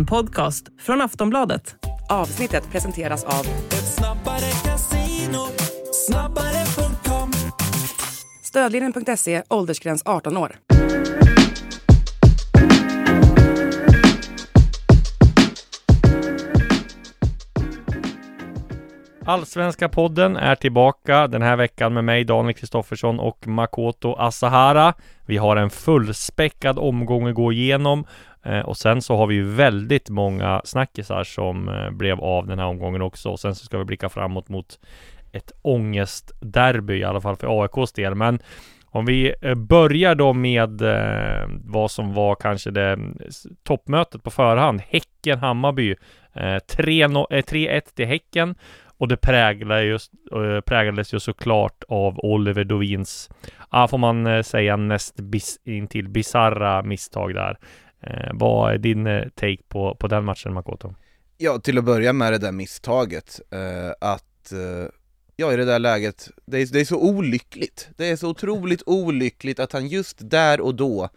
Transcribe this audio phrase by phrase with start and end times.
[0.00, 1.76] En podcast från Aftonbladet.
[2.08, 5.46] Avsnittet presenteras av Ett snabbare casino,
[5.92, 7.32] snabbare.com
[8.44, 10.56] Stödlinjen.se, åldersgräns 18 år.
[19.30, 24.94] Allsvenska podden är tillbaka den här veckan med mig Daniel Kristoffersson och Makoto Asahara.
[25.26, 28.04] Vi har en fullspäckad omgång att gå igenom
[28.42, 32.58] eh, och sen så har vi ju väldigt många snackisar som eh, blev av den
[32.58, 33.30] här omgången också.
[33.30, 34.78] Och sen så ska vi blicka framåt mot
[35.32, 38.14] ett ångestderby i alla fall för AIKs del.
[38.14, 38.38] Men
[38.86, 43.18] om vi eh, börjar då med eh, vad som var kanske det mm,
[43.62, 44.80] toppmötet på förhand.
[44.88, 45.94] Häcken-Hammarby.
[46.32, 48.54] Eh, 3-1 till Häcken.
[49.00, 53.30] Och det präglade just, eh, präglades ju såklart av Oliver Dovins,
[53.70, 57.58] ja får man eh, säga näst bis, intill bisarra misstag där.
[58.00, 60.94] Eh, vad är din eh, take på, på den matchen Makoto?
[61.38, 64.88] Ja, till att börja med det där misstaget, eh, att eh,
[65.36, 67.88] ja, i det där läget, det är, det är så olyckligt.
[67.96, 71.08] Det är så otroligt olyckligt att han just där och då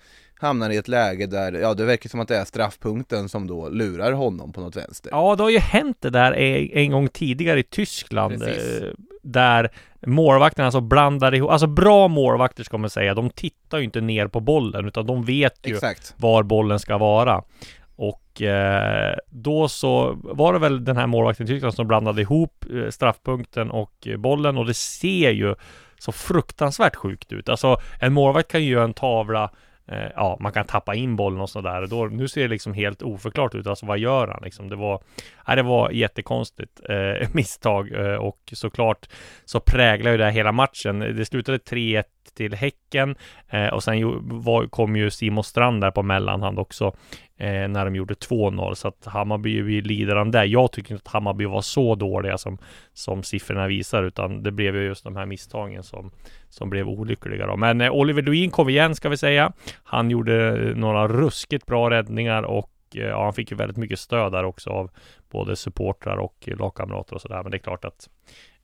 [0.44, 3.70] hamnar i ett läge där, ja det verkar som att det är straffpunkten som då
[3.70, 5.12] lurar honom på något vänster.
[5.12, 6.32] Ja, det har ju hänt det där
[6.78, 8.40] en, gång tidigare i Tyskland.
[8.40, 8.82] Precis.
[8.82, 8.90] Eh,
[9.24, 9.72] där
[10.06, 14.28] målvakterna alltså blandar ihop, alltså bra målvakter ska man säga, de tittar ju inte ner
[14.28, 16.14] på bollen utan de vet ju Exakt.
[16.18, 17.44] var bollen ska vara.
[17.96, 22.66] Och eh, då så var det väl den här målvakten i Tyskland som blandade ihop
[22.74, 25.56] eh, straffpunkten och bollen och det ser ju
[26.00, 27.50] så fruktansvärt sjukt ut.
[27.50, 29.52] Alltså en målvakt kan ju göra en tavla
[29.88, 31.88] eh, Ja, man kan tappa in bollen och sådär.
[31.88, 33.68] Då, nu ser det liksom helt oförklart ut.
[33.68, 34.70] Alltså vad gör han liksom?
[34.70, 35.02] Det var,
[35.48, 39.10] nej, det var jättekonstigt eh, misstag eh, och såklart
[39.46, 41.00] så präglar ju det här hela matchen.
[41.00, 42.04] Det slutade 3-1
[42.36, 43.16] till Häcken
[43.50, 46.96] eh, och sen ju, var, kom ju Simon Strand där på mellanhand också
[47.44, 50.46] eh, när de gjorde 2-0 så att Hammarby vi lider av det.
[50.46, 52.58] Jag tycker inte att Hammarby var så dåliga som,
[52.94, 56.12] som siffrorna visar utan det blev ju just de här misstagen som,
[56.50, 57.56] som blev olyckliga då.
[57.58, 59.54] Men eh, Oliver Duin kom igen ska vi säga.
[59.84, 64.00] Han gjorde eh, några ruskigt bra räddningar och eh, ja, han fick ju väldigt mycket
[64.00, 64.92] stöd där också av
[65.32, 67.44] både supportrar och lagkamrater och sådär.
[67.44, 68.10] Men det är klart att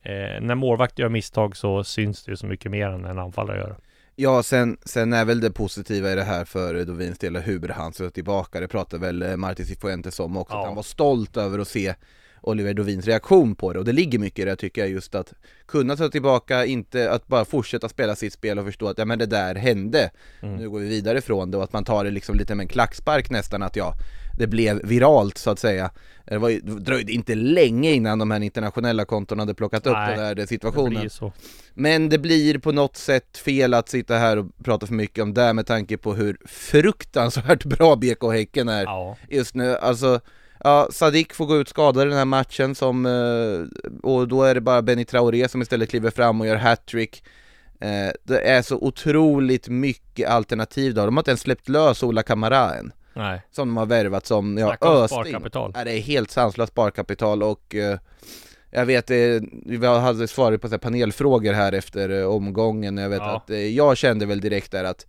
[0.02, 3.58] eh, när målvakt gör misstag så syns det ju så mycket mer än en anfallare
[3.58, 3.76] gör.
[4.22, 7.92] Ja, sen, sen är väl det positiva i det här för Dovins del hur han
[7.92, 10.60] ska tillbaka, det pratade väl eh, Martin Cifuentes om också, Ja.
[10.60, 11.94] att han var stolt över att se
[12.42, 15.32] Oliver Dovins reaktion på det och det ligger mycket i det tycker jag just att
[15.68, 19.18] kunna ta tillbaka, inte att bara fortsätta spela sitt spel och förstå att ja men
[19.18, 20.10] det där hände,
[20.42, 20.56] Mm.
[20.56, 22.68] nu går vi vidare ifrån det och att man tar det liksom lite med en
[22.68, 23.94] klackspark nästan att ja,
[24.40, 25.90] det blev viralt så att säga.
[26.26, 30.16] Det, var, det dröjde inte länge innan de här internationella kontona hade plockat upp Nej,
[30.16, 31.10] den här Det situationen.
[31.10, 31.32] så.
[31.74, 35.34] Men det blir på något sätt fel att sitta här och prata för mycket om
[35.34, 39.16] det med tanke på hur fruktansvärt bra BK Häcken är Ja.
[39.28, 39.76] just nu.
[39.76, 40.20] Alltså,
[40.64, 44.54] ja, Sadik får gå ut skadad i den här matchen som, eh, och då är
[44.54, 47.22] det bara Benny Traoré som istället kliver fram och gör hattrick.
[47.80, 51.04] Eh, det är så otroligt mycket alternativ då.
[51.06, 53.42] De har inte ens släppt lös Ola Kamara än, Nej.
[53.50, 55.24] som de har värvat som, ja, Snacka om öst in.
[55.24, 55.72] sparkapital.
[55.74, 57.98] Ja, det är helt sanslöst sparkapital och eh,
[58.70, 59.16] jag vet, eh,
[59.66, 63.36] vi hade svarat på så här panelfrågor här efter eh, omgången, jag vet Ja.
[63.36, 65.06] att eh, jag kände väl direkt där att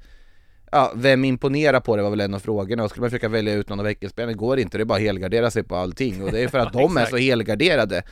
[0.74, 3.54] Ja, vem imponerar på det var väl en av frågorna och skulle man försöka välja
[3.54, 6.24] ut någon av Häckenspelarna, det går inte, det är bara att helgardera sig på allting
[6.24, 8.04] och det är för att de är så helgarderade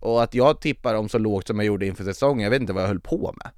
[0.00, 2.72] och att jag tippar dem så lågt som jag gjorde inför säsongen, jag vet inte
[2.72, 3.50] vad jag höll på med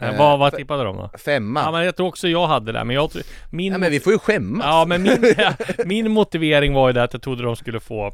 [0.00, 1.10] Eh, Eh, vad, vad tippade de då?
[1.24, 3.10] Femma, Ja men jag tror också jag hade det, men jag.
[3.50, 4.66] Min, ja, men vi får ju skämmas!
[4.66, 5.34] ja, men min,
[5.84, 8.12] min motivering var ju det att jag trodde de skulle få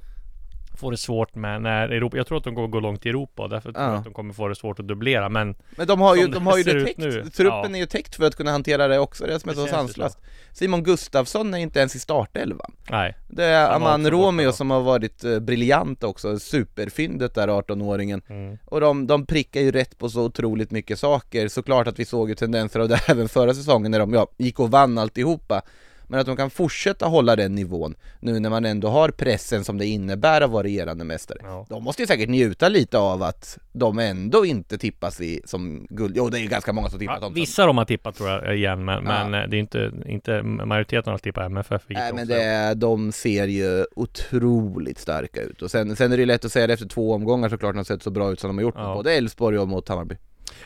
[0.81, 3.43] Få det svårt med när Europa, jag tror att de kommer gå långt i Europa
[3.43, 3.91] och därför tror Ja.
[3.91, 6.47] jag att de kommer få det svårt att dubblera men Men de har ju, de
[6.47, 7.11] har ju det täckt, nu.
[7.13, 7.77] truppen Ja.
[7.77, 10.19] är ju täckt för att kunna hantera det också, det är som är så sanslöst
[10.53, 15.25] Simon Gustafsson är inte ens i startelvan nej Det är Aman Romeo som har varit
[15.25, 18.59] eh, briljant också, superfyndet där 18-åringen mm.
[18.65, 22.29] Och de, de prickar ju rätt på så otroligt mycket saker, såklart att vi såg
[22.29, 25.63] ju tendenser av det även förra säsongen när de ja, gick och vann alltihopa
[26.11, 29.79] Men att de kan fortsätta hålla den nivån nu när man ändå har pressen som
[29.79, 31.67] det innebär att vara regerande mästare Ja.
[31.69, 36.17] De måste ju säkert njuta lite av att de ändå inte tippas i som guld,
[36.17, 38.29] jo det är ju ganska många som tippat Ja, dem vissa de har tippat tror
[38.29, 39.03] jag igen men, Ja.
[39.29, 43.13] men eh, det är inte, inte majoriteten har tippat MFF Nej men det är, de
[43.13, 46.73] ser ju otroligt starka ut och sen, sen är det ju lätt att säga det
[46.73, 48.95] efter två omgångar såklart de har sett så bra ut som de har gjort Ja.
[48.95, 50.17] både Elfsborg och mot Hammarby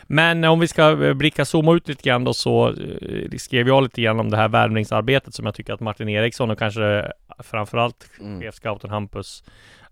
[0.02, 3.82] Men om vi ska eh, blicka, zooma ut lite grann då så eh, skrev jag
[3.82, 8.11] lite grann om det här värvningsarbetet som jag tycker att Martin Eriksson och kanske framförallt
[8.20, 8.41] Mm.
[8.41, 9.44] chefscouten Hampus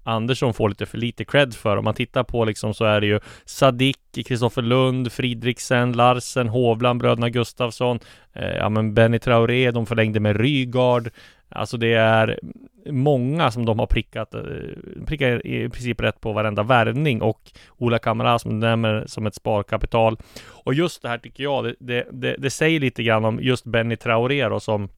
[0.04, 1.76] Andersson får lite för lite cred för.
[1.76, 7.00] Om man tittar på liksom så är det ju Sadik, Kristoffer Lund, Fridriksen, Larsen, Hovland,
[7.00, 7.98] bröderna Gustafsson,
[8.32, 11.10] eh, ja men Benny Traoré, de förlängde med Rygaard.
[11.54, 12.38] Alltså det är
[12.86, 14.40] många som de har prickat, eh,
[15.06, 17.40] prickar i princip rätt på varenda värvning och
[17.78, 20.16] Ola Kamara som du nämner som ett sparkapital.
[20.44, 23.96] Och just det här tycker jag, det, det, det säger lite grann om just Benny
[23.96, 24.88] Traoré då som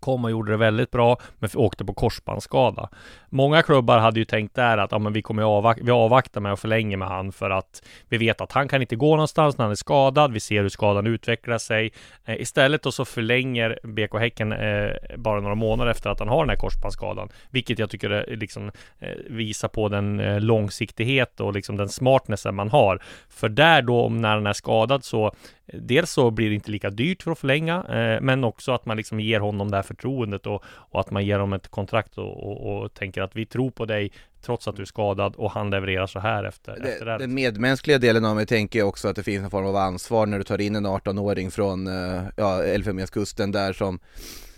[0.00, 2.88] kom och gjorde det väldigt bra, men åkte på korsbandsskada.
[3.28, 6.52] Många klubbar hade ju tänkt där att ja, men vi kommer avvakta, vi avvaktar med
[6.52, 9.64] att förlänga med han för att vi vet att han kan inte gå någonstans när
[9.64, 10.32] han är skadad.
[10.32, 11.92] Vi ser hur skadan utvecklar sig.
[12.24, 16.42] Eh, istället och så förlänger BK Häcken eh, bara några månader efter att han har
[16.42, 21.52] den här korsbandsskadan, vilket jag tycker är, liksom eh, visar på den eh, långsiktighet och
[21.52, 23.02] liksom den smartnessen man har.
[23.28, 26.70] För där då, om när han är skadad så eh, Dels så blir det inte
[26.70, 29.82] lika dyrt för att förlänga, eh, men också att man liksom ger honom det här
[29.90, 33.46] förtroendet och, och att man ger honom ett kontrakt och, och, och, tänker att vi
[33.46, 36.88] tror på dig trots att du är skadad och han levererar så här efter det.
[36.88, 37.18] efter det.
[37.18, 40.38] Den medmänskliga delen av mig tänker också att det finns en form av ansvar när
[40.38, 43.98] du tar in en 18-åring från eh, ja, Elfenbenskusten där som,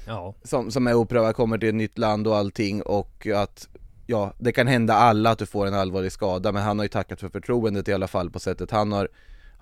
[0.07, 0.35] ja.
[0.43, 3.69] som, som är oprövad, kommer till ett nytt land och allting och att
[4.07, 6.89] ja, det kan hända alla att du får en allvarlig skada men han har ju
[6.89, 9.09] tackat för förtroendet i alla fall på sättet han har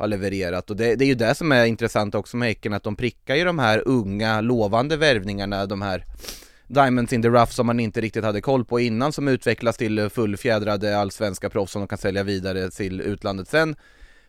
[0.01, 2.83] har levererat och det, det, är ju det som är intressant också med Häcken att
[2.83, 6.05] de prickar ju de här unga lovande värvningarna, de här
[6.67, 10.11] Diamonds in the rough som man inte riktigt hade koll på innan som utvecklas till
[10.11, 13.77] fullfjädrade allsvenska proffs som de kan sälja vidare till utlandet sen.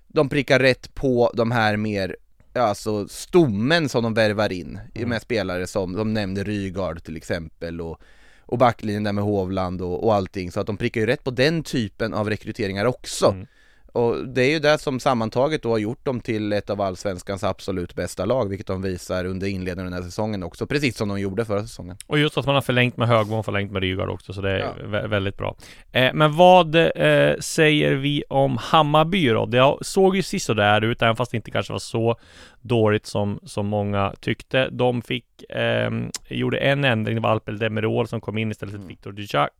[0.07, 2.15] De prickar rätt på de här mer,
[2.53, 5.09] alltså stommen som de värvar in mm.
[5.09, 8.01] med spelare som, de nämnde Rygaard till exempel och
[8.51, 11.31] och backlinjen där med Hovland och, och allting så att de prickar ju rätt på
[11.31, 13.25] den typen av rekryteringar också.
[13.25, 13.47] Mm.
[13.91, 17.43] Och det är ju det som sammantaget då har gjort dem till ett av allsvenskans
[17.43, 21.09] absolut bästa lag, vilket de visar under inledningen av den här säsongen också, precis som
[21.09, 21.97] de gjorde förra säsongen.
[22.07, 24.51] Och just att man har förlängt med Högmo och förlängt med Rygaard också, så det
[24.51, 25.07] är ja.
[25.07, 25.55] väldigt bra.
[25.91, 29.45] Eh, men vad eh, säger vi om Hammarby då?
[29.45, 32.15] Det såg ju sisådär ut, även fast det inte kanske var så
[32.61, 34.69] dåligt som, som många tyckte.
[34.69, 35.91] De fick, eh,
[36.27, 38.87] gjorde en ändring, det var Alpel Demirol som kom in istället för mm.
[38.87, 39.15] Viktor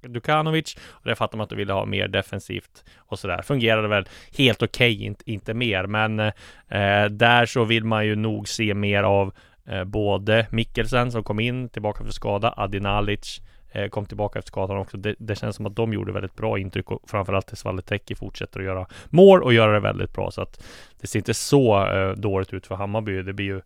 [0.07, 0.77] Dukanovic.
[0.89, 3.42] Och det fattar man att de ville ha mer defensivt och sådär.
[3.42, 4.06] Fungerade väl
[4.38, 5.83] helt okej, okay, inte, inte mer.
[5.83, 9.33] Men eh, där så vill man ju nog se mer av
[9.65, 13.42] eh, både Mikkelsen som kom in tillbaka för skada, Adinalic
[13.89, 14.97] kom tillbaka efter skadan också.
[14.97, 18.59] Det, det, känns som att de gjorde väldigt bra intryck och framförallt tills Valletecki fortsätter
[18.59, 20.31] att göra mål och göra det väldigt bra.
[20.31, 20.63] Så att
[21.01, 23.21] det ser inte så eh, dåligt ut för Hammarby.
[23.21, 23.62] Det blir ju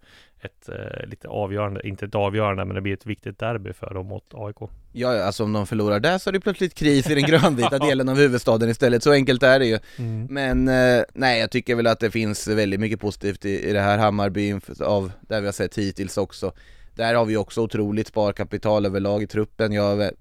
[0.45, 4.07] ett eh, lite avgörande, inte ett avgörande, men det blir ett viktigt derby för dem
[4.07, 4.55] mot AIK.
[4.91, 8.09] Ja, alltså om de förlorar där så är det plötsligt kris i den grönvita delen
[8.09, 9.79] av huvudstaden istället, så enkelt är det ju.
[9.97, 10.27] Mm.
[10.29, 13.81] Men eh, nej, jag tycker väl att det finns väldigt mycket positivt i, i det
[13.81, 16.51] här Hammarby, av där vi har sett hittills också.
[16.95, 19.71] Där har vi också otroligt sparkapital överlag i truppen.
[19.71, 20.11] Jag,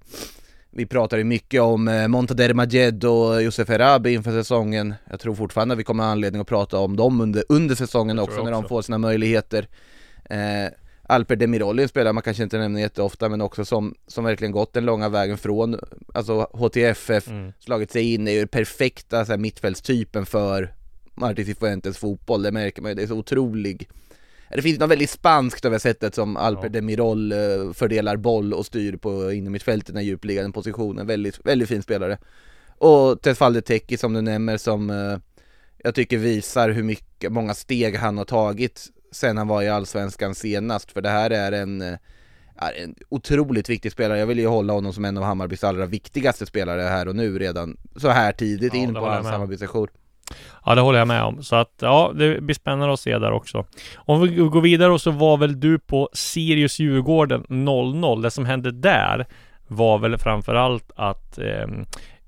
[0.71, 4.93] vi pratade mycket om eh, Montader Majed och Josef Erabi inför säsongen.
[5.09, 8.19] Jag tror fortfarande att vi kommer ha anledning att prata om dem under, under säsongen
[8.19, 9.67] också, också, när de får sina möjligheter.
[10.29, 10.71] Eh,
[11.07, 14.73] Alper Demiroli, en spelare man kanske inte nämner jätteofta men också som, som verkligen gått
[14.73, 15.79] den långa vägen från
[16.13, 17.53] alltså HTFF, mm.
[17.59, 20.73] slagit sig in, är ju perfekta så här, mittfältstypen för
[21.13, 23.89] Martin Cifuentes fotboll, det märker man ju, det är så otrolig
[24.49, 26.69] det finns något väldigt spanskt över sättet som Alper ja.
[26.69, 27.37] Demirol eh,
[27.73, 32.17] fördelar boll och styr på innermittfältet, den djupliggande positionen, väldigt, väldigt fin spelare.
[32.77, 35.17] Och Tesfalde Teki som du nämner som eh,
[35.77, 40.35] jag tycker visar hur mycket, många steg han har tagit sen han var i Allsvenskan
[40.35, 41.97] senast, för det här är en eh,
[42.55, 45.85] är en otroligt viktig spelare, jag vill ju hålla honom som en av Hammarbys allra
[45.85, 49.89] viktigaste spelare här och nu redan så här tidigt ja, in på hans samarbetssejour.
[50.65, 51.43] Ja, det håller jag med om.
[51.43, 53.65] Så att ja, det blir spännande att se där också.
[53.95, 58.21] Om vi går vidare så var väl du på Sirius Djurgården 0-0.
[58.21, 59.25] Det som hände där
[59.67, 61.67] var väl framförallt att eh,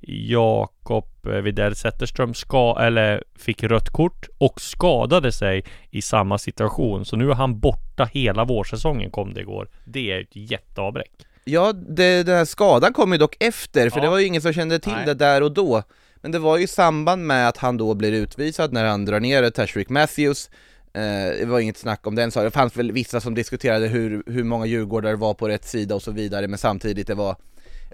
[0.09, 1.05] Jakob
[1.43, 7.05] Widell Zetterström ska, eller fick rött kort och skadade sig i samma situation.
[7.05, 9.69] Så nu är han borta hela vårsäsongen kom det igår.
[9.85, 11.11] Det är ett jätteavbräck.
[11.43, 14.03] Ja, det, den här skadan kom ju dock efter, för ja.
[14.03, 15.05] det var ju ingen som kände till Nej.
[15.05, 15.83] det där och då.
[16.21, 19.19] Men det var ju i samband med att han då blir utvisad när han drar
[19.19, 20.49] ner Tashrik Matthews.
[20.93, 21.01] Eh,
[21.39, 24.43] Det var inget snack om den saken, det fanns väl vissa som diskuterade hur, hur
[24.43, 27.35] många djurgårdare var på rätt sida och så vidare Men samtidigt det var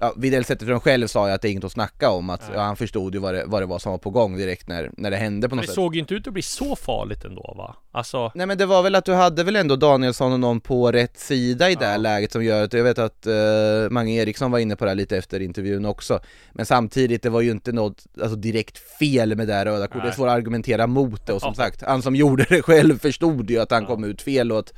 [0.01, 2.61] ja, Widell Zetterström själv sa ju att det är inget att snacka om, att ja,
[2.61, 5.11] han förstod ju vad det, vad det var som var på gång direkt när, när
[5.11, 5.75] det hände på något det sätt.
[5.75, 7.75] Det såg ju inte ut att bli så farligt ändå va?
[7.91, 10.91] Alltså Nej men det var väl att du hade väl ändå Danielsson och någon på
[10.91, 14.51] rätt sida i det här läget som gör att, jag vet att uh, Mange Eriksson
[14.51, 16.19] var inne på det här lite efter intervjun också.
[16.51, 20.03] Men samtidigt, det var ju inte något alltså, direkt fel med det här röda kortet,
[20.03, 22.99] det är svårt att argumentera mot det och som sagt, han som gjorde det själv
[22.99, 24.73] förstod ju att han kom ut fel och att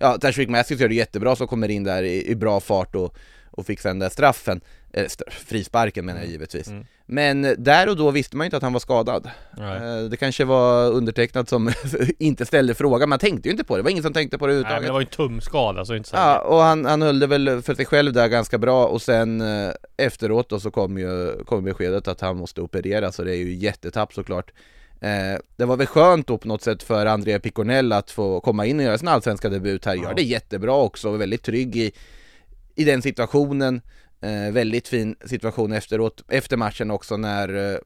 [0.00, 3.14] Ja, Tashrik Matthews gör det jättebra som kommer in där i, i bra fart och
[3.58, 4.60] och fick sen den där straffen,
[4.92, 6.68] eh, frisparken menar jag givetvis.
[6.68, 6.84] Mm.
[7.06, 9.30] Men eh, där och då visste man ju inte att han var skadad.
[9.58, 11.72] Eh, Det kanske var undertecknat som
[12.18, 14.46] inte ställde frågan, man tänkte ju inte på det, det var ingen som tänkte på
[14.46, 14.88] det Nej, men överhuvudtaget.
[14.88, 17.62] det var ju en tumskada, så inte så Ja, och han, han höll det väl
[17.62, 21.64] för sig själv där ganska bra och sen eh, efteråt då så kom ju kom
[21.64, 24.50] beskedet att han måste opereras så det är ju jättetapp såklart.
[25.00, 28.66] Eh, det var väl skönt då på något sätt för Andrea Piconell att få komma
[28.66, 30.12] in och göra sin allsvenska debut här, gör Ja.
[30.16, 31.92] det jättebra också och väldigt trygg i,
[32.78, 33.80] i den situationen.
[34.20, 37.78] Eh, väldigt fin situation efteråt, efter matchen också när eh,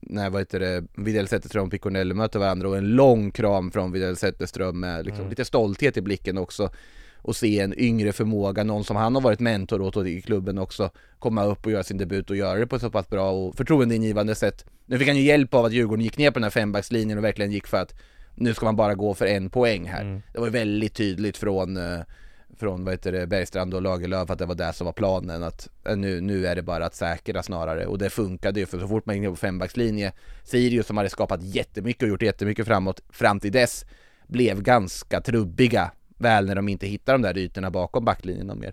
[0.00, 3.92] när vad heter det, Widell Zetterström och Piconelli möter varandra och en lång kram från
[3.92, 5.30] Widell Zetterström med liksom Mm.
[5.30, 6.70] lite stolthet i blicken också
[7.16, 10.90] och se en yngre förmåga, någon som han har varit mentor åt i klubben också
[11.18, 13.56] komma upp och göra sin debut och göra det på ett så pass bra och
[13.56, 14.64] förtroendeingivande sätt.
[14.86, 17.24] Nu fick han ju hjälp av att Djurgården gick ner på den här fembackslinjen och
[17.24, 17.94] verkligen gick för att
[18.34, 20.02] nu ska man bara gå för en poäng här.
[20.02, 20.22] Mm.
[20.32, 22.00] Det var ju väldigt tydligt från eh,
[22.56, 25.68] från vad heter det, Bergstrand och Lagerlöf att det var det som var planen att
[25.88, 27.86] eh, nu, nu är det bara att säkra snarare.
[27.86, 30.12] Och det funkade ju för så fort man gick ner på fembackslinje
[30.44, 33.84] Sirius som hade skapat jättemycket och gjort jättemycket framåt fram till dess
[34.26, 38.72] blev ganska trubbiga väl när de inte hittade de där ytorna bakom backlinjen mer.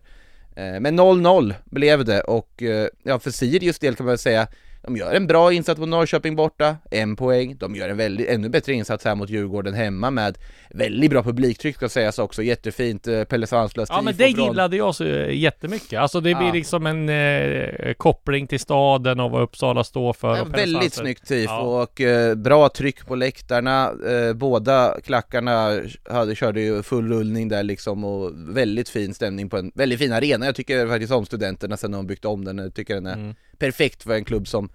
[0.55, 4.47] Eh, men 0-0 blev det och eh, ja för Sirius del kan man väl säga
[4.81, 7.57] de gör en bra insats mot Norrköping borta, en poäng.
[7.59, 10.37] De gör en väldigt, ännu bättre insats här mot Djurgården hemma med
[10.73, 14.95] väldigt bra publiktryck ska sägas också, jättefint eh, Pelle Svanslös Ja men det gillade jag
[14.95, 15.99] så eh, jättemycket.
[15.99, 16.53] Alltså det blir Ja.
[16.53, 20.37] liksom en eh, koppling till staden och vad Uppsala står för.
[20.37, 21.81] Ja, väldigt snyggt tifo Ja.
[21.83, 23.91] och eh, bra tryck på läktarna.
[24.09, 29.57] Eh, båda klackarna hade, körde ju full rullning där liksom och väldigt fin stämning på
[29.57, 30.45] en väldigt fin arena.
[30.45, 32.57] Jag tycker faktiskt om studenterna sen de byggt om den.
[32.57, 33.35] Jag tycker den är Mm.
[33.59, 34.69] Perfekt för en klubb som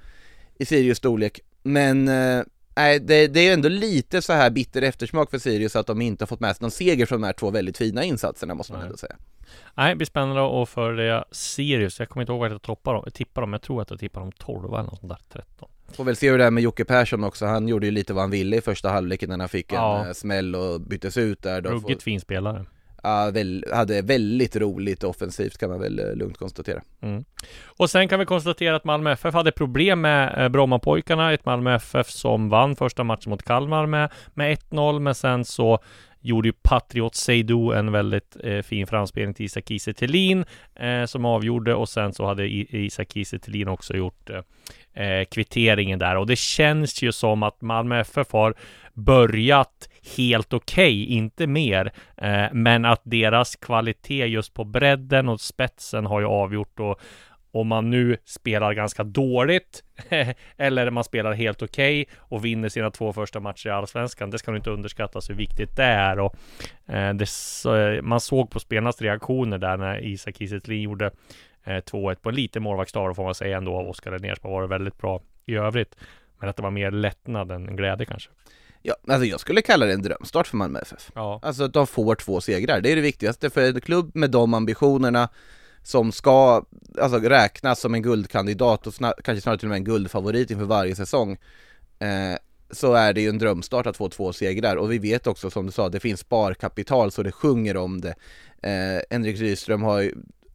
[0.59, 1.41] i Sirius storlek.
[1.63, 2.43] Men eh,
[2.77, 6.23] nej, det, det är ändå lite så här bitter eftersmak för Sirius att de inte
[6.23, 8.81] har fått med sig någon seger från de här två väldigt fina insatserna måste man
[8.81, 8.87] Nej.
[8.87, 9.17] ändå säga.
[9.75, 11.99] Nej, det blir spännande att följa Sirius.
[11.99, 13.05] Jag kommer inte ihåg vad jag toppar dem.
[13.15, 13.53] tippar dem.
[13.53, 15.19] Jag tror att jag tippar dem 12 eller något sånt där.
[15.33, 15.69] 13.
[15.93, 18.23] Får väl se hur det är med Jocke Persson också, han gjorde ju lite vad
[18.23, 20.07] han ville i första halvlek innan han fick en Ja.
[20.07, 21.61] eh, smäll och byttes ut där.
[21.61, 22.65] De får, Ruggigt fin spelare
[23.73, 26.83] hade väldigt roligt offensivt kan man väl eh, lugnt konstatera.
[27.01, 27.25] Mm.
[27.65, 31.33] Och sen kan vi konstatera att Malmö FF hade problem med eh, Brommapojkarna.
[31.33, 35.01] Ett Malmö FF som vann första matchen mot Kalmar med, med 1-0.
[35.01, 35.79] Men sen så
[36.25, 40.45] gjorde ju Patriot Seydou en väldigt eh, fin framspelning till Isak Kiese Thelin
[40.75, 45.99] eh, som avgjorde och sen så hade Isak Kiese Thelin också gjort eh, eh, kvitteringen
[45.99, 48.55] där och det känns ju som att Malmö FF har
[48.95, 56.07] börjat helt okej, inte mer, eh, men att deras kvalitet just på bredden och spetsen
[56.07, 57.01] har ju avgjort och
[57.55, 59.85] om man nu spelar ganska dåligt
[60.57, 64.31] eller man spelar helt okej och vinner sina två första matcher i Allsvenskan.
[64.31, 66.35] Det ska nog inte underskattas hur viktigt det är och
[66.87, 67.29] eh, det,
[67.67, 71.07] eh, man såg på spelarnas reaktioner där när Isak Kiese Thelin gjorde
[71.65, 74.61] eh, 2-1 på en liten målvaktsdag får man säga ändå av Oskar Linnér som har
[74.61, 75.97] varit väldigt bra i övrigt.
[76.41, 78.31] Men att det var mer lättnad än glädje kanske.
[78.87, 81.11] Ja, alltså jag skulle kalla det en drömstart för Malmö FF.
[81.15, 84.31] Ja, Alltså att de får två segrar, det är det viktigaste för en klubb med
[84.31, 85.29] de ambitionerna
[85.83, 86.65] som ska
[87.01, 90.65] alltså, räknas som en guldkandidat och snar- kanske snarare till och med en guldfavorit inför
[90.65, 91.33] varje säsong
[91.99, 92.37] eh,
[92.71, 95.67] så är det ju en drömstart att få två segrar och vi vet också som
[95.67, 98.15] du sa, det finns sparkapital så det sjunger om det.
[98.63, 100.15] Eh, Henrik Rydström har ju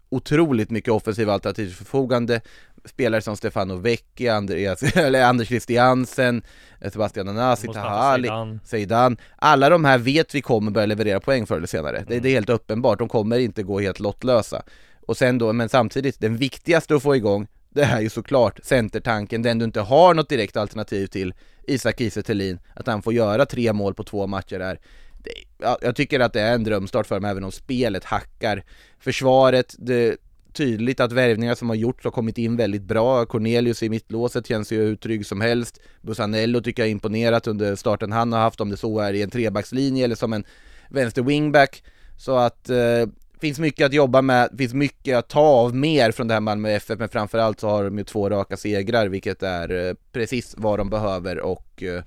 [0.10, 2.42] otroligt mycket offensiva alternativ till förfogande
[2.86, 6.42] spelare som Stefano Vecchi, Andreas, eller Anders Christiansen,
[6.82, 8.30] eh, Sebastian Anasi, Tahali.
[8.66, 9.18] Zeidan.
[9.36, 12.04] Alla de här vet vi kommer börja leverera poäng förr eller senare.
[12.08, 12.24] Det, Mm.
[12.24, 14.62] det är helt uppenbart, de kommer inte gå helt lottlösa.
[15.08, 19.42] Och sen då, men samtidigt, den viktigaste att få igång, det är ju såklart centertanken,
[19.42, 21.34] den du inte har något direkt alternativ till,
[21.68, 24.80] Isak Kiese att han får göra tre mål på två matcher där.
[25.24, 28.64] Det, ja, jag tycker att det är en drömstart för dem, även om spelet hackar.
[29.00, 30.18] Försvaret, det
[30.54, 33.26] tydligt att värvningar som har gjorts har kommit in väldigt bra.
[33.26, 35.80] Cornelius i mittlåset känns ju hur trygg som helst.
[36.02, 39.30] Busanello tycker jag imponerat under starten han har haft, om det så är i en
[39.30, 40.44] trebackslinje eller som en
[40.90, 41.84] vänster wingback.
[42.18, 43.08] Så att eh,
[43.42, 46.70] finns mycket att jobba med, finns mycket att ta av mer från det här Malmö
[46.70, 50.80] FF, men framförallt så har de ju två raka segrar, vilket är eh, precis vad
[50.80, 52.04] de behöver och eh,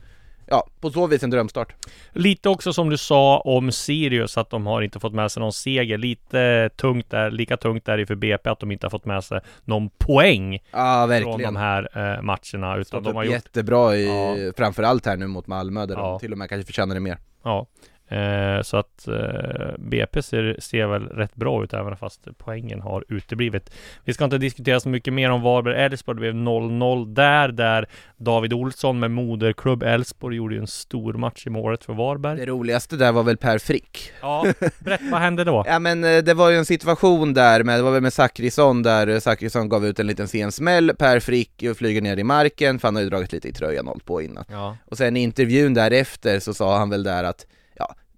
[0.47, 1.75] ja, på så vis en drömstart.
[2.13, 5.53] Lite också som du sa om Sirius, att de har inte fått med sig någon
[5.53, 5.99] seger.
[5.99, 9.25] Lite tungt där, lika tungt där i för BP att de inte har fått med
[9.25, 11.55] sig någon poäng Ja, från verkligen.
[11.55, 12.73] de här eh, matcherna.
[12.77, 14.07] Utan Stått de har gjort jättebra i,
[14.47, 14.53] Ja.
[14.57, 16.01] framförallt här nu mot Malmö, där Ja.
[16.11, 17.19] de till och med kanske förtjänar det mer.
[17.45, 17.67] Ja,
[18.09, 23.05] Eh, så att eh, BP ser, ser väl rätt bra ut även fast poängen har
[23.09, 23.71] uteblivit.
[24.05, 26.15] Vi ska inte diskutera så mycket mer om Varberg-Elfsborg.
[26.17, 31.47] Det blev 0-0 där, där David Olsson med moderklubb Elfsborg gjorde ju en stor match
[31.47, 32.39] i målet för Varberg.
[32.39, 34.13] Det roligaste där var väl Per Frick.
[34.21, 34.47] Ja,
[34.79, 35.65] berätta, vad hände då?
[35.73, 38.83] Ja men eh, det var ju en situation där med, det var väl med Zachrisson
[38.83, 42.79] där eh, Zachrisson gav ut en liten sen smäll, Per Frick flyger ner i marken,
[42.79, 44.45] för han har ju dragit lite i tröjan hållit på innan.
[44.51, 47.47] Ja, Och sen i intervjun därefter så sa han väl där att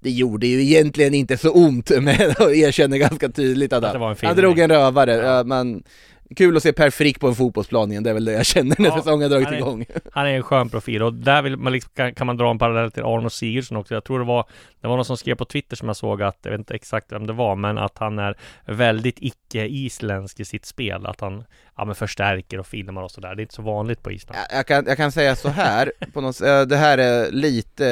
[0.04, 3.98] det gjorde ju egentligen inte så ont, men och erkänner ganska tydligt att Att det
[3.98, 5.12] han, han drog en rövare.
[5.14, 5.44] Ja.
[5.44, 5.82] man,
[6.36, 8.76] kul att se Per Frick på en fotbollsplan igen, det är väl det jag känner
[8.78, 9.84] när Ja, säsongen har dragit han är- igång.
[10.12, 12.58] Han är en skön profil och där vill man liksom, kan, kan man dra en
[12.58, 13.94] parallell till Arno Sigurdsson också.
[13.94, 14.44] Jag tror det var
[14.80, 17.12] Det var någon som skrev på Twitter som jag såg att, jag vet inte exakt
[17.12, 21.06] vem det var, men att han är väldigt icke-isländsk i sitt spel.
[21.06, 21.44] Att han
[21.76, 23.34] ja, men förstärker och filmar och sådär.
[23.34, 24.38] Det är inte så vanligt på Island.
[24.50, 27.84] Jag, jag, kan, jag kan säga så här, på något, eh, det här är lite,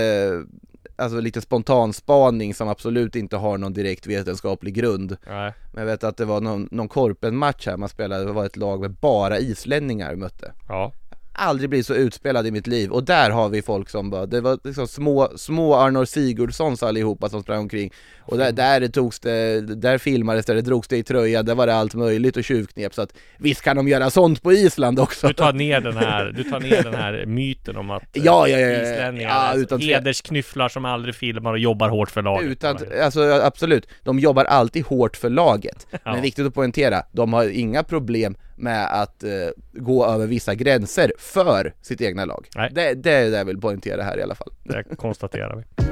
[1.02, 5.16] alltså lite spontanspaning som absolut inte har någon direkt vetenskaplig grund.
[5.26, 5.52] Nej.
[5.73, 8.56] Men jag vet att det var någon, någon korpenmatch här man spelade, det var ett
[8.56, 10.52] lag med bara islänningar mötte.
[10.68, 10.92] Ja.
[11.32, 14.40] Aldrig blivit så utspelad i mitt liv och där har vi folk som bara, det
[14.40, 19.60] var liksom små, små Arnor Sigurdssons allihopa som sprang omkring och där, där togs det,
[19.60, 22.94] där filmades det, det drogs det i tröja, där var det allt möjligt och tjuvknep
[22.94, 25.26] så att visst kan de göra sånt på Island också.
[25.26, 28.58] Du tar ner den här, du tar ner den här myten om att Ja, ja,
[28.58, 32.50] ja, islänningar ja, utan hedersknyfflar som aldrig filmar och jobbar hårt för laget.
[32.50, 35.86] Utan, alltså absolut, de jobbar alltid hårt för laget.
[36.04, 39.31] Men viktigt att poängtera, de har inga problem med att eh,
[39.73, 42.49] gå över vissa gränser för sitt egna lag.
[42.57, 42.71] Nej.
[42.73, 44.52] Det, det är det jag vill poängtera här i alla fall.
[44.64, 45.83] Det konstaterar vi.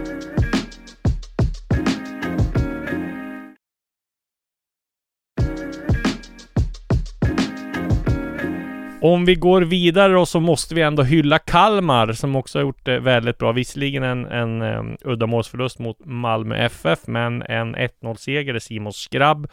[9.03, 12.85] Om vi går vidare då så måste vi ändå hylla Kalmar som också har gjort
[12.85, 13.53] det väldigt bra.
[13.53, 19.49] Visserligen en, en um, uddamålsförlust mot Malmö FF, men en 1-0-seger där Simon Skrabb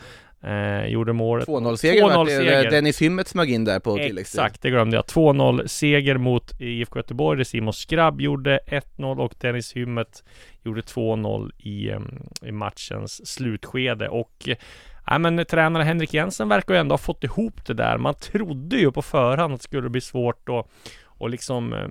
[0.48, 1.48] eh, gjorde målet.
[1.48, 2.72] 2-0-seger vart det, 2-0-seger.
[2.72, 4.40] Dennis Hymmet smög in där på tilläggstid.
[4.40, 5.06] Exakt, det glömde jag.
[5.06, 10.24] 2-0 seger mot IFK Göteborg Simon Skrabb gjorde 1-0 och Dennis Hymmet
[10.64, 11.92] gjorde 2-0 i,
[12.48, 14.50] i matchens slutskede och
[15.10, 17.98] Ja men tränare Henrik Jensen verkar ju ändå ha fått ihop det där.
[17.98, 20.68] Man trodde ju på förhand att det skulle bli svårt att
[21.18, 21.88] och liksom eh,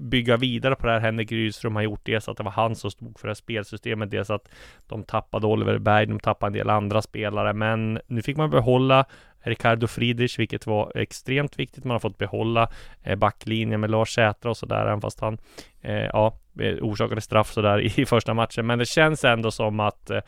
[0.00, 2.00] bygga vidare på det här Henrik Rydström har gjort.
[2.04, 4.10] Dels att det var han som stod för det här spelsystemet.
[4.10, 4.48] Dels att
[4.86, 7.52] de tappade Oliver Berg, de tappade en del andra spelare.
[7.52, 9.04] Men nu fick man behålla
[9.42, 11.84] Ricardo Friedrich, vilket var extremt viktigt.
[11.84, 12.68] Man har fått behålla
[13.02, 15.38] eh, backlinjen med Lars Sätra och sådär, även fast han
[15.80, 18.66] eh, ja, eh, orsakade straff sådär i första matchen.
[18.66, 20.20] Men det känns ändå som att eh,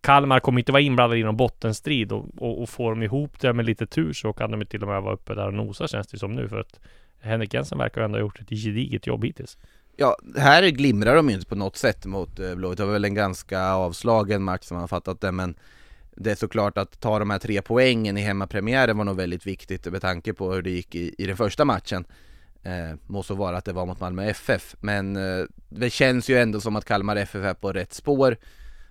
[0.00, 3.52] Kalmar kommer inte vara inblandade i någon bottenstrid och, och, och får de ihop det
[3.52, 5.88] med lite tur så kan de ju till och med vara uppe där och nosa
[5.88, 6.80] känns det som nu för att
[7.22, 9.58] Henrik Jensen verkar ändå ha gjort ett gediget jobb hittills.
[9.96, 12.78] Ja, här glimrar de ju inte på något sätt mot eh, Blåvitt.
[12.78, 15.54] Det var väl en ganska avslagen match som man har fattat det, men
[16.16, 19.86] det är såklart att ta de här tre poängen i hemmapremiären var nog väldigt viktigt
[19.86, 22.04] med tanke på hur det gick i, i den första matchen.
[22.62, 26.38] Eh, må så vara att det var mot Malmö FF, men eh, det känns ju
[26.38, 28.36] ändå som att Kalmar FF är på rätt spår.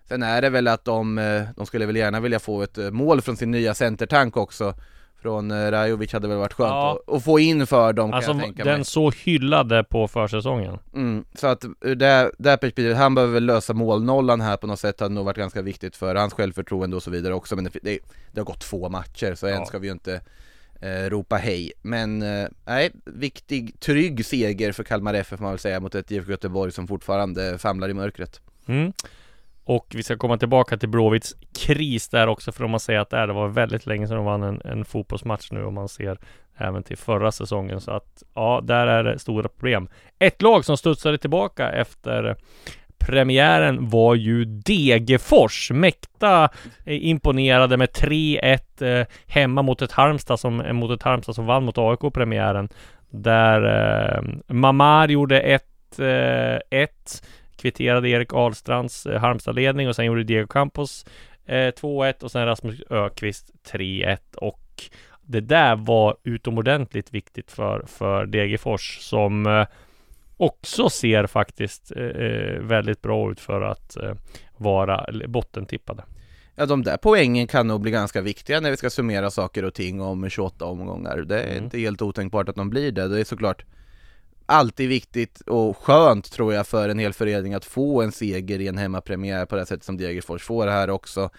[0.08, 2.92] Sen är det väl att de, eh, de skulle väl gärna vilja få ett eh,
[2.92, 4.74] mål från sin nya centertank också.
[5.22, 7.00] Från eh, Rajovic hade väl varit skönt Ja.
[7.08, 8.86] att, att få in för dem Alltså kan jag tänka den mig.
[8.86, 10.78] så hyllade på försäsongen.
[10.94, 14.68] Mm, så att ur det, det här perspektivet, han behöver väl lösa målnollan här på
[14.68, 17.64] något sätt, hade nog varit ganska viktigt för hans självförtroende och så vidare också, men
[17.64, 18.00] det, det,
[18.32, 19.66] det har gått två matcher så än Ja.
[19.66, 20.22] ska vi ju inte
[20.82, 21.72] eh, ropa hej.
[21.82, 26.12] Men eh, nej, viktig, trygg seger för Kalmar FF får man väl säga mot ett
[26.12, 28.42] IFK Göteborg som fortfarande famlar i mörkret.
[28.66, 28.94] Mm.
[29.72, 33.10] Och vi ska komma tillbaka till Blåvitts kris där också för om man säger att
[33.10, 35.90] det, är, det var väldigt länge sedan de vann en, en fotbollsmatch nu om man
[35.90, 36.18] ser
[36.58, 39.90] även till förra säsongen så att ja, där är det stora problem.
[40.20, 42.36] Ett lag som studsade tillbaka efter
[42.98, 45.72] premiären var ju Degerfors.
[45.72, 46.50] Mäkta
[46.86, 51.46] eh, imponerade med 3-1 eh, hemma mot ett Halmstad som, eh, mot ett Halmstad som
[51.46, 52.70] vann mot AIK premiären.
[53.10, 53.62] Där
[54.16, 55.60] eh, Mamar gjorde
[55.98, 56.88] 1-1
[57.62, 61.06] kvitterade Erik Ahlstrands eh, Halmstad-ledning och sen gjorde Diego Campos
[61.46, 64.60] eh, 2-1 och sen Rasmus Ökvist 3-1 och
[65.22, 69.66] det där var utomordentligt viktigt för, för Degerfors som eh,
[70.38, 74.14] också ser faktiskt eh, eh, väldigt bra ut för att eh,
[74.58, 76.04] vara bottentippade.
[76.56, 79.74] Ja de där poängen kan nog bli ganska viktiga när vi ska summera saker och
[79.74, 81.18] ting om 28 omgångar.
[81.18, 81.64] Det är Mm.
[81.64, 83.08] inte helt otänkbart att de blir det.
[83.08, 83.66] Det är såklart
[84.52, 88.68] alltid viktigt och skönt tror jag för en hel förening att få en seger i
[88.68, 91.30] en hemmapremiär på det sättet som Degerfors får här också.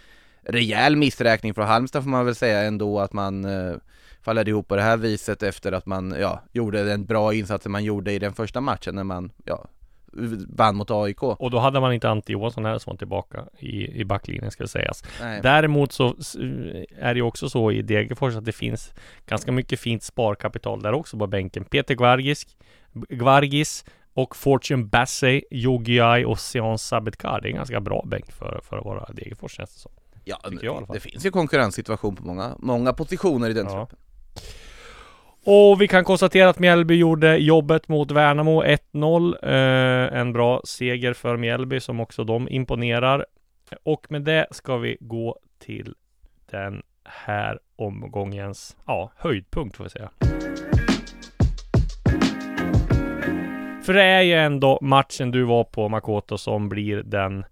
[0.42, 3.74] Rejäl missräkning från Halmstad får man väl säga ändå att man eh,
[4.22, 7.84] faller ihop på det här viset efter att man ja, gjorde den bra insatsen man
[7.84, 9.64] gjorde i den första matchen när man ja,
[10.48, 11.22] vann mot AIK.
[11.22, 14.66] Och då hade man inte Ante Johansson här som var tillbaka i, i backlinjen ska
[14.66, 15.04] sägas.
[15.20, 15.40] Nej.
[15.42, 16.06] Däremot så
[16.98, 18.94] är det ju också så i Degerfors att det finns
[19.26, 21.64] ganska mycket fint sparkapital där också på bänken.
[21.64, 22.46] Peter Gvargis,
[22.92, 27.40] Gvargis och Fortune Bassey, Yogiai och Sean Sabetkar.
[27.40, 29.92] Det är en ganska bra bänk för, för att vara Degerfors det som.
[30.24, 33.70] Ja, jag det finns ju konkurrenssituation på många, många positioner i den Ja.
[33.72, 33.98] truppen.
[35.44, 39.36] Och vi kan konstatera att Mjällby gjorde jobbet mot Värnamo 1-0.
[39.42, 43.26] Eh, en bra seger för Mjällby som också de imponerar.
[43.82, 45.94] Och med det ska vi gå till
[46.50, 50.10] den här omgångens ja, höjdpunkt får vi säga.
[53.84, 57.44] För det är ju ändå matchen du var på Makoto som blir den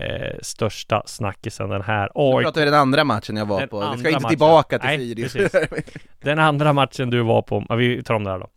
[0.00, 2.10] eh, största snackisen den här.
[2.14, 4.28] Nu AIK pratar vi den andra matchen jag var Den på, vi ska inte matchen.
[4.28, 5.52] tillbaka till Nej, Sirius.
[6.20, 8.48] Den andra matchen du var på, ja, vi tar om det här då.